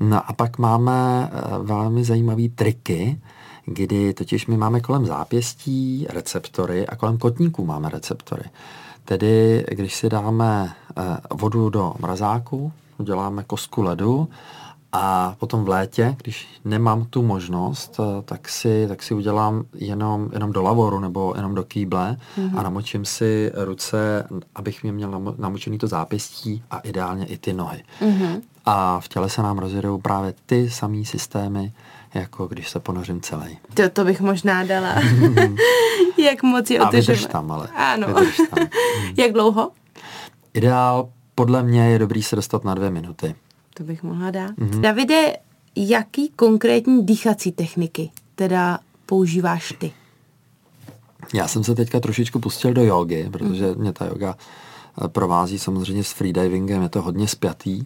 No 0.00 0.30
a 0.30 0.32
pak 0.32 0.58
máme 0.58 1.30
eh, 1.32 1.40
velmi 1.62 2.04
zajímavé 2.04 2.42
triky, 2.54 3.18
kdy 3.66 4.14
totiž 4.14 4.46
my 4.46 4.56
máme 4.56 4.80
kolem 4.80 5.06
zápěstí 5.06 6.06
receptory 6.10 6.86
a 6.86 6.96
kolem 6.96 7.18
kotníků 7.18 7.64
máme 7.64 7.88
receptory. 7.88 8.44
Tedy, 9.04 9.64
když 9.70 9.94
si 9.94 10.08
dáme 10.08 10.72
eh, 10.96 11.02
vodu 11.34 11.70
do 11.70 11.94
mrazáku, 11.98 12.72
uděláme 12.98 13.44
kosku 13.44 13.82
ledu 13.82 14.28
a 14.92 15.36
potom 15.38 15.64
v 15.64 15.68
létě, 15.68 16.16
když 16.22 16.48
nemám 16.64 17.04
tu 17.04 17.22
možnost, 17.22 18.00
eh, 18.00 18.22
tak 18.22 18.48
si, 18.48 18.84
tak 18.88 19.02
si 19.02 19.14
udělám 19.14 19.64
jenom, 19.74 20.30
jenom 20.32 20.52
do 20.52 20.62
lavoru 20.62 21.00
nebo 21.00 21.32
jenom 21.36 21.54
do 21.54 21.64
kýble 21.64 22.16
mm-hmm. 22.38 22.58
a 22.58 22.62
namočím 22.62 23.04
si 23.04 23.52
ruce, 23.54 24.28
abych 24.54 24.82
mě 24.82 24.92
měl 24.92 25.34
namočený 25.38 25.78
to 25.78 25.86
zápěstí 25.86 26.62
a 26.70 26.78
ideálně 26.78 27.26
i 27.26 27.38
ty 27.38 27.52
nohy. 27.52 27.82
Mm-hmm. 28.00 28.40
A 28.64 29.00
v 29.00 29.08
těle 29.08 29.28
se 29.30 29.42
nám 29.42 29.58
rozjedou 29.58 29.98
právě 29.98 30.34
ty 30.46 30.70
samé 30.70 31.04
systémy, 31.04 31.72
jako 32.14 32.46
když 32.46 32.70
se 32.70 32.80
ponořím 32.80 33.20
celý. 33.20 33.58
To, 33.74 33.88
to 33.88 34.04
bych 34.04 34.20
možná 34.20 34.64
dala. 34.64 34.94
Jak 36.18 36.42
moc 36.42 36.70
je 36.70 36.82
otevřeme. 36.82 37.18
A 37.28 37.28
tam, 37.28 37.52
ale. 37.52 37.68
Ano. 37.68 38.06
tam. 38.06 38.66
Jak 39.16 39.32
dlouho? 39.32 39.70
Ideál 40.54 41.08
podle 41.34 41.62
mě 41.62 41.88
je 41.90 41.98
dobrý 41.98 42.22
se 42.22 42.36
dostat 42.36 42.64
na 42.64 42.74
dvě 42.74 42.90
minuty. 42.90 43.34
To 43.74 43.82
bych 43.82 44.02
mohla 44.02 44.30
dát. 44.30 44.50
Mm-hmm. 44.50 44.80
Davide, 44.80 45.36
jaký 45.76 46.28
konkrétní 46.28 47.06
dýchací 47.06 47.52
techniky 47.52 48.10
teda 48.34 48.78
používáš 49.06 49.74
ty? 49.78 49.92
Já 51.34 51.48
jsem 51.48 51.64
se 51.64 51.74
teďka 51.74 52.00
trošičku 52.00 52.38
pustil 52.38 52.74
do 52.74 52.84
jogy, 52.84 53.28
protože 53.32 53.66
mm. 53.66 53.74
mě 53.74 53.92
ta 53.92 54.06
yoga 54.06 54.36
eh, 55.04 55.08
provází 55.08 55.58
samozřejmě 55.58 56.04
s 56.04 56.12
freedivingem, 56.12 56.82
je 56.82 56.88
to 56.88 57.02
hodně 57.02 57.28
spjatý 57.28 57.84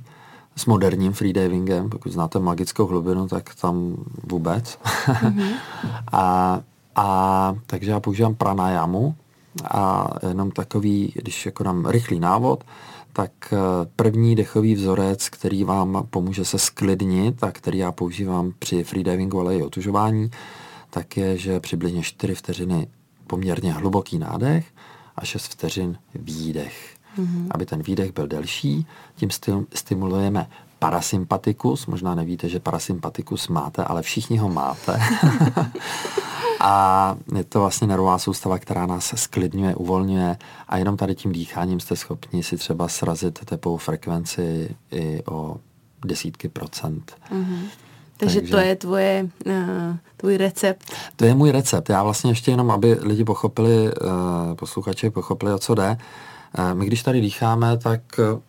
s 0.59 0.67
moderním 0.67 1.13
freedivingem, 1.13 1.91
pokud 1.91 2.13
znáte 2.13 2.39
magickou 2.39 2.87
hlubinu, 2.87 3.29
tak 3.29 3.55
tam 3.55 3.97
vůbec. 4.31 4.79
Mm-hmm. 5.07 5.53
a, 6.13 6.61
a 6.97 7.55
takže 7.67 7.91
já 7.91 8.01
používám 8.01 8.35
pranajamu 8.35 9.15
a 9.71 10.11
jenom 10.29 10.51
takový, 10.51 11.13
když 11.15 11.47
jako 11.47 11.63
dám 11.63 11.87
rychlý 11.87 12.21
návod, 12.21 12.65
tak 13.13 13.33
eh, 13.53 13.57
první 13.97 14.37
dechový 14.37 14.75
vzorec, 14.75 15.29
který 15.29 15.65
vám 15.65 16.07
pomůže 16.11 16.45
se 16.45 16.59
sklidnit 16.59 17.45
a 17.45 17.53
který 17.53 17.79
já 17.79 17.93
používám 17.93 18.53
při 18.59 18.85
freedivingu, 18.85 19.41
ale 19.41 19.57
i 19.57 19.63
otužování, 19.63 20.31
tak 20.91 21.17
je, 21.17 21.39
že 21.39 21.61
přibližně 21.61 22.03
4 22.03 22.35
vteřiny 22.35 22.87
poměrně 23.27 23.73
hluboký 23.73 24.19
nádech 24.19 24.67
a 25.17 25.25
6 25.25 25.47
vteřin 25.47 25.99
výdech. 26.15 26.98
Mm-hmm. 27.19 27.47
Aby 27.51 27.67
ten 27.67 27.83
výdech 27.83 28.13
byl 28.13 28.27
delší, 28.27 28.87
tím 29.17 29.31
stimulujeme 29.75 30.47
parasympatikus. 30.79 31.87
Možná 31.87 32.15
nevíte, 32.15 32.49
že 32.49 32.61
parasympatikus 32.61 33.49
máte, 33.49 33.85
ale 33.85 34.03
všichni 34.03 34.37
ho 34.39 34.49
máte. 34.49 35.01
a 36.61 37.17
je 37.37 37.45
to 37.45 37.61
vlastně 37.61 37.87
nervová 37.87 38.19
soustava, 38.19 38.59
která 38.59 38.87
nás 38.87 39.15
sklidňuje, 39.17 39.75
uvolňuje 39.75 40.37
a 40.69 40.77
jenom 40.77 40.97
tady 40.97 41.15
tím 41.15 41.33
dýcháním 41.33 41.81
jste 41.81 41.97
schopni 41.97 42.43
si 42.43 42.57
třeba 42.57 42.89
srazit 42.89 43.39
tepovou 43.45 43.77
frekvenci 43.77 44.77
i 44.91 45.23
o 45.25 45.57
desítky 46.05 46.49
procent. 46.49 47.17
Mm-hmm. 47.33 47.61
Takže, 48.17 48.41
Takže 48.41 48.53
to 48.53 48.59
je 48.59 48.77
tvoje, 48.77 49.29
uh, 49.47 49.53
tvůj 50.17 50.37
recept. 50.37 50.93
To 51.17 51.25
je 51.25 51.35
můj 51.35 51.51
recept. 51.51 51.89
Já 51.89 52.03
vlastně 52.03 52.31
ještě 52.31 52.51
jenom, 52.51 52.71
aby 52.71 52.99
lidi 53.01 53.25
pochopili, 53.25 53.95
uh, 53.95 54.55
posluchači 54.55 55.11
pochopili, 55.11 55.53
o 55.53 55.59
co 55.59 55.75
jde. 55.75 55.91
Uh, 55.91 55.97
my 56.75 56.87
když 56.87 57.03
tady 57.03 57.21
dýcháme, 57.21 57.79
tak 57.79 58.01
uh, 58.19 58.41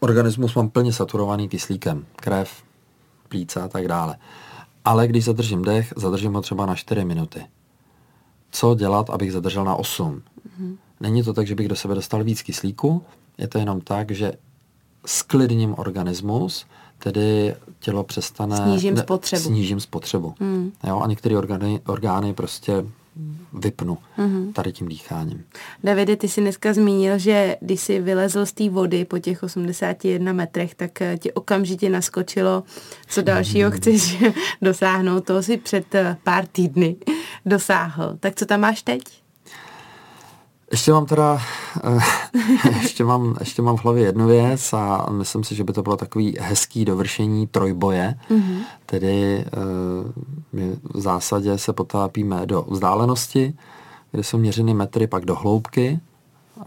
organismus 0.00 0.54
mám 0.54 0.70
plně 0.70 0.92
saturovaný 0.92 1.48
kyslíkem. 1.48 2.06
Krev, 2.16 2.62
plíce 3.28 3.60
a 3.60 3.68
tak 3.68 3.88
dále. 3.88 4.16
Ale 4.84 5.08
když 5.08 5.24
zadržím 5.24 5.62
dech, 5.62 5.92
zadržím 5.96 6.34
ho 6.34 6.40
třeba 6.40 6.66
na 6.66 6.74
4 6.74 7.04
minuty. 7.04 7.46
Co 8.50 8.74
dělat, 8.74 9.10
abych 9.10 9.32
zadržel 9.32 9.64
na 9.64 9.74
8? 9.74 10.22
Mm-hmm. 10.22 10.76
Není 11.00 11.22
to 11.22 11.32
tak, 11.32 11.46
že 11.46 11.54
bych 11.54 11.68
do 11.68 11.76
sebe 11.76 11.94
dostal 11.94 12.24
víc 12.24 12.42
kyslíku, 12.42 13.02
je 13.38 13.48
to 13.48 13.58
jenom 13.58 13.80
tak, 13.80 14.10
že 14.10 14.32
sklidním 15.06 15.74
organismus, 15.78 16.66
tedy 16.98 17.54
tělo 17.78 18.04
přestane... 18.04 18.56
Snížím 18.56 18.96
spotřebu. 18.96 19.42
Snížím 19.42 19.80
spotřebu. 19.80 20.34
Mm. 20.40 20.72
Jo, 20.86 21.00
a 21.00 21.06
některé 21.06 21.38
orgány, 21.38 21.80
orgány 21.86 22.34
prostě 22.34 22.84
vypnu 23.52 23.98
mm-hmm. 24.18 24.52
tady 24.52 24.72
tím 24.72 24.88
dýcháním. 24.88 25.44
Davide, 25.84 26.16
ty 26.16 26.28
jsi 26.28 26.40
dneska 26.40 26.72
zmínil, 26.72 27.18
že 27.18 27.56
když 27.60 27.80
jsi 27.80 28.00
vylezl 28.00 28.46
z 28.46 28.52
té 28.52 28.70
vody 28.70 29.04
po 29.04 29.18
těch 29.18 29.42
81 29.42 30.32
metrech, 30.32 30.74
tak 30.74 31.02
eh, 31.02 31.18
ti 31.18 31.32
okamžitě 31.32 31.90
naskočilo, 31.90 32.62
co 33.08 33.22
dalšího 33.22 33.70
mm. 33.70 33.76
chceš 33.76 34.16
dosáhnout. 34.62 35.24
To 35.24 35.42
si 35.42 35.56
před 35.56 35.94
eh, 35.94 36.16
pár 36.24 36.46
týdny 36.46 36.96
dosáhl. 37.46 38.16
Tak 38.20 38.34
co 38.34 38.46
tam 38.46 38.60
máš 38.60 38.82
teď? 38.82 39.02
Ještě 40.70 40.92
mám 40.92 41.06
teda, 41.06 41.42
ještě 42.80 43.04
mám, 43.04 43.36
ještě 43.40 43.62
mám 43.62 43.76
v 43.76 43.84
hlavě 43.84 44.04
jednu 44.04 44.26
věc 44.26 44.72
a 44.72 45.06
myslím 45.10 45.44
si, 45.44 45.54
že 45.54 45.64
by 45.64 45.72
to 45.72 45.82
bylo 45.82 45.96
takový 45.96 46.36
hezký 46.40 46.84
dovršení 46.84 47.46
trojboje, 47.46 48.14
mm-hmm. 48.30 48.58
tedy 48.86 49.44
eh, 49.46 49.50
my 50.52 50.76
v 50.94 51.00
zásadě 51.00 51.58
se 51.58 51.72
potápíme 51.72 52.46
do 52.46 52.66
vzdálenosti, 52.70 53.54
kde 54.10 54.24
jsou 54.24 54.38
měřeny 54.38 54.74
metry, 54.74 55.06
pak 55.06 55.24
do 55.24 55.34
hloubky 55.34 56.00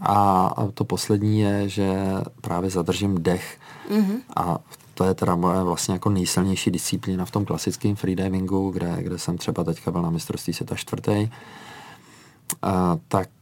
a, 0.00 0.46
a 0.56 0.66
to 0.66 0.84
poslední 0.84 1.40
je, 1.40 1.68
že 1.68 1.96
právě 2.40 2.70
zadržím 2.70 3.22
dech 3.22 3.58
mm-hmm. 3.90 4.16
a 4.36 4.58
to 4.94 5.04
je 5.04 5.14
teda 5.14 5.36
moje 5.36 5.62
vlastně 5.62 5.94
jako 5.94 6.10
nejsilnější 6.10 6.70
disciplína 6.70 7.24
v 7.24 7.30
tom 7.30 7.44
klasickém 7.44 7.96
freedivingu, 7.96 8.70
kde, 8.70 8.96
kde 8.98 9.18
jsem 9.18 9.38
třeba 9.38 9.64
teďka 9.64 9.90
byl 9.90 10.02
na 10.02 10.10
mistrovství 10.10 10.52
světa 10.52 10.76
čtvrtý, 10.76 11.30
a, 12.62 12.98
tak 13.08 13.28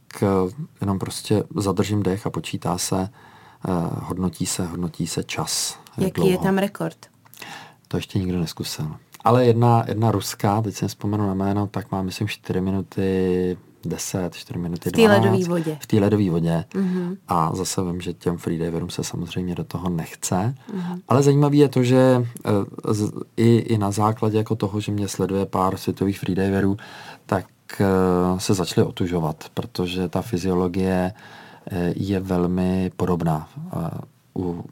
jenom 0.81 0.99
prostě 0.99 1.43
zadržím 1.55 2.03
dech 2.03 2.27
a 2.27 2.29
počítá 2.29 2.77
se, 2.77 3.01
eh, 3.01 3.71
hodnotí 3.91 4.45
se, 4.45 4.65
hodnotí 4.65 5.07
se 5.07 5.23
čas. 5.23 5.79
Jaký 5.97 6.11
dlouho. 6.11 6.31
je 6.31 6.37
tam 6.37 6.57
rekord? 6.57 6.97
To 7.87 7.97
ještě 7.97 8.19
nikdo 8.19 8.39
neskusil. 8.39 8.95
Ale 9.23 9.45
jedna, 9.45 9.83
jedna 9.87 10.11
ruská, 10.11 10.61
teď 10.61 10.75
si 10.75 10.87
vzpomenu 10.87 11.27
na 11.27 11.33
jméno, 11.33 11.67
tak 11.67 11.91
má 11.91 12.01
myslím 12.01 12.27
4 12.27 12.61
minuty 12.61 13.57
10, 13.85 14.35
4 14.35 14.59
minuty 14.59 14.89
V 14.89 14.91
té 14.91 15.07
ledové 15.07 15.43
vodě. 15.43 15.77
V 15.81 15.87
té 15.87 15.99
ledové 15.99 16.29
vodě. 16.29 16.65
Mm-hmm. 16.73 17.17
A 17.27 17.55
zase 17.55 17.83
vím, 17.83 18.01
že 18.01 18.13
těm 18.13 18.37
freediverům 18.37 18.89
se 18.89 19.03
samozřejmě 19.03 19.55
do 19.55 19.63
toho 19.63 19.89
nechce. 19.89 20.35
Mm-hmm. 20.35 21.01
Ale 21.07 21.23
zajímavé 21.23 21.55
je 21.55 21.69
to, 21.69 21.83
že 21.83 22.25
z, 22.89 23.11
i, 23.37 23.55
i 23.57 23.77
na 23.77 23.91
základě 23.91 24.37
jako 24.37 24.55
toho, 24.55 24.79
že 24.79 24.91
mě 24.91 25.07
sleduje 25.07 25.45
pár 25.45 25.77
světových 25.77 26.19
freediverů, 26.19 26.77
tak 27.25 27.45
Eh, 27.60 27.60
se 28.37 28.53
začaly 28.53 28.87
otužovat, 28.87 29.43
protože 29.53 30.09
ta 30.09 30.21
fyziologie 30.21 31.13
eh, 31.71 31.93
je 31.95 32.19
velmi 32.19 32.91
podobná 32.97 33.49
eh, 33.57 33.89
u 34.35 34.63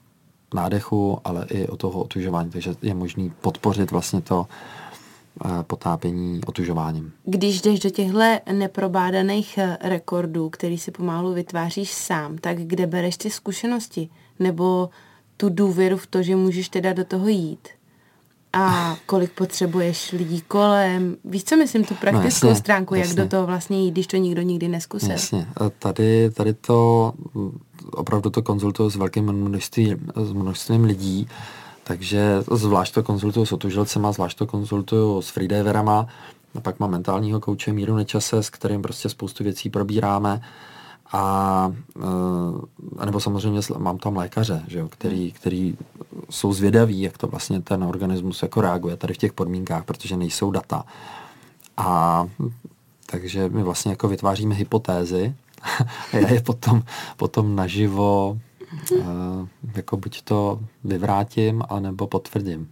nádechu, 0.54 1.20
ale 1.24 1.46
i 1.50 1.68
o 1.68 1.78
toho 1.78 2.00
otužování, 2.00 2.50
takže 2.50 2.76
je 2.82 2.94
možný 2.94 3.34
podpořit 3.42 3.92
vlastně 3.92 4.22
to 4.22 4.48
potápění 5.68 6.42
otužováním. 6.46 7.12
Když 7.26 7.62
jdeš 7.62 7.80
do 7.80 7.90
těchto 7.90 8.20
neprobádaných 8.52 9.60
rekordů, 9.82 10.50
který 10.50 10.78
si 10.78 10.92
pomalu 10.92 11.34
vytváříš 11.34 11.92
sám, 11.92 12.38
tak 12.38 12.58
kde 12.58 12.88
bereš 12.88 13.18
ty 13.18 13.30
zkušenosti? 13.30 14.10
Nebo 14.40 14.90
tu 15.38 15.50
důvěru 15.50 15.98
v 15.98 16.08
to, 16.08 16.24
že 16.24 16.36
můžeš 16.36 16.70
teda 16.70 16.94
do 16.94 17.06
toho 17.06 17.28
jít? 17.28 17.68
A 18.54 18.98
kolik 19.06 19.32
potřebuješ 19.32 20.12
lidí 20.12 20.42
kolem. 20.42 21.16
Víš, 21.24 21.44
co 21.44 21.58
myslím, 21.58 21.84
tu 21.84 21.96
praktickou 21.96 22.46
no 22.46 22.50
jasně, 22.50 22.60
stránku, 22.60 22.96
jak 22.96 23.08
jasně. 23.08 23.24
do 23.24 23.30
toho 23.30 23.46
vlastně 23.46 23.82
jít, 23.82 23.92
když 23.92 24.08
to 24.08 24.18
nikdo 24.18 24.42
nikdy 24.42 24.68
neskusil. 24.68 25.12
Jasně. 25.12 25.48
Tady, 25.80 26.30
tady 26.30 26.54
to 26.54 27.14
opravdu 27.92 28.30
to 28.30 28.42
konzultuju 28.42 28.90
s 28.90 28.96
velkým 28.96 29.32
množství, 29.32 29.96
s 30.16 30.32
množstvím 30.32 30.84
lidí, 30.84 31.28
takže 31.84 32.44
zvlášť 32.52 32.94
to 32.94 33.04
konzultuju 33.04 33.46
s 33.46 33.52
otužilcema, 33.52 34.12
zvlášť 34.12 34.38
to 34.38 34.48
konzultuju 34.48 35.22
s 35.22 35.30
freediverama, 35.30 36.08
a 36.56 36.62
pak 36.62 36.80
mám 36.80 36.92
mentálního 36.92 37.40
kouče 37.40 37.74
Míru 37.74 37.96
Nečase, 37.96 38.44
s 38.44 38.50
kterým 38.50 38.82
prostě 38.82 39.10
spoustu 39.10 39.44
věcí 39.44 39.70
probíráme 39.70 40.42
a 41.12 41.74
e, 43.02 43.06
nebo 43.06 43.20
samozřejmě 43.20 43.62
mám 43.78 43.98
tam 43.98 44.18
lékaře, 44.18 44.64
že 44.68 44.80
jo, 44.80 44.88
který, 44.88 45.32
který 45.32 45.78
jsou 46.30 46.54
zvědaví, 46.54 47.02
jak 47.02 47.18
to 47.18 47.28
vlastně 47.28 47.62
ten 47.62 47.84
organismus 47.84 48.42
jako 48.44 48.62
reaguje 48.62 48.98
tady 48.98 49.14
v 49.14 49.18
těch 49.18 49.34
podmínkách, 49.34 49.86
protože 49.86 50.18
nejsou 50.18 50.52
data. 50.52 50.86
A 51.78 52.28
takže 53.06 53.50
my 53.50 53.64
vlastně 53.64 53.92
jako 53.92 54.08
vytváříme 54.08 54.56
hypotézy 54.56 55.36
a 56.14 56.18
já 56.18 56.32
je 56.32 56.42
potom, 56.42 56.84
potom 57.18 57.56
naživo 57.56 58.40
uh, 58.92 59.48
jako 59.76 59.98
buď 59.98 60.22
to 60.22 60.60
vyvrátím, 60.84 61.64
anebo 61.70 62.08
potvrdím. 62.08 62.70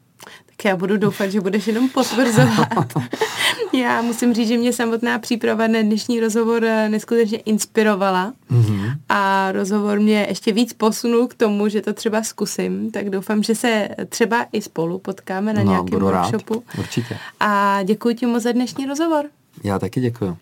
Tak 0.58 0.66
já 0.66 0.76
budu 0.76 0.98
doufat, 0.98 1.28
že 1.32 1.42
budeš 1.42 1.68
jenom 1.68 1.90
potvrzovat. 1.90 2.94
já 3.74 4.02
musím 4.02 4.34
říct, 4.34 4.48
že 4.48 4.58
mě 4.58 4.74
samotná 4.74 5.20
příprava 5.20 5.68
na 5.68 5.82
dnešní 5.82 6.20
rozhovor 6.20 6.64
eh, 6.66 6.90
neskutečně 6.90 7.38
inspirovala 7.38 8.34
mm-hmm. 8.52 8.98
a 9.10 9.52
rozhovor 9.52 10.00
mě 10.00 10.26
ještě 10.30 10.52
víc 10.52 10.74
posunul 10.74 11.28
k 11.28 11.34
tomu, 11.34 11.70
že 11.70 11.82
to 11.82 11.94
třeba 11.94 12.24
zkusím, 12.24 12.92
tak 12.92 13.10
doufám, 13.10 13.44
že 13.44 13.56
se 13.56 13.90
třeba 14.10 14.46
i 14.52 14.62
spolu 14.62 15.00
potkáme 15.00 15.54
na 15.54 15.64
no, 15.64 15.72
nějakém 15.72 16.00
workshopu. 16.00 16.54
Rád. 16.54 16.80
Určitě. 16.80 17.18
A 17.40 17.80
děkuji 17.84 18.16
ti 18.16 18.26
moc 18.26 18.44
za 18.44 18.52
dnešní 18.52 18.86
rozhovor. 18.86 19.26
Já 19.64 19.80
taky 19.80 20.02
děkuji. 20.02 20.38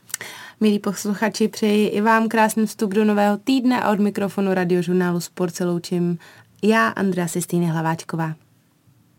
Milí 0.60 0.80
posluchači, 0.80 1.48
přeji 1.48 1.88
i 1.88 2.02
vám 2.02 2.28
krásný 2.28 2.66
vstup 2.66 2.94
do 2.94 3.06
nového 3.06 3.38
týdne 3.38 3.82
a 3.82 3.92
od 3.92 4.00
mikrofonu 4.00 4.54
radiožurnálu 4.54 5.20
Sport 5.20 5.56
se 5.56 5.66
loučím 5.66 6.18
já, 6.64 6.88
Andrea 6.88 7.28
Sistýny 7.28 7.66
Hlaváčková. 7.66 8.34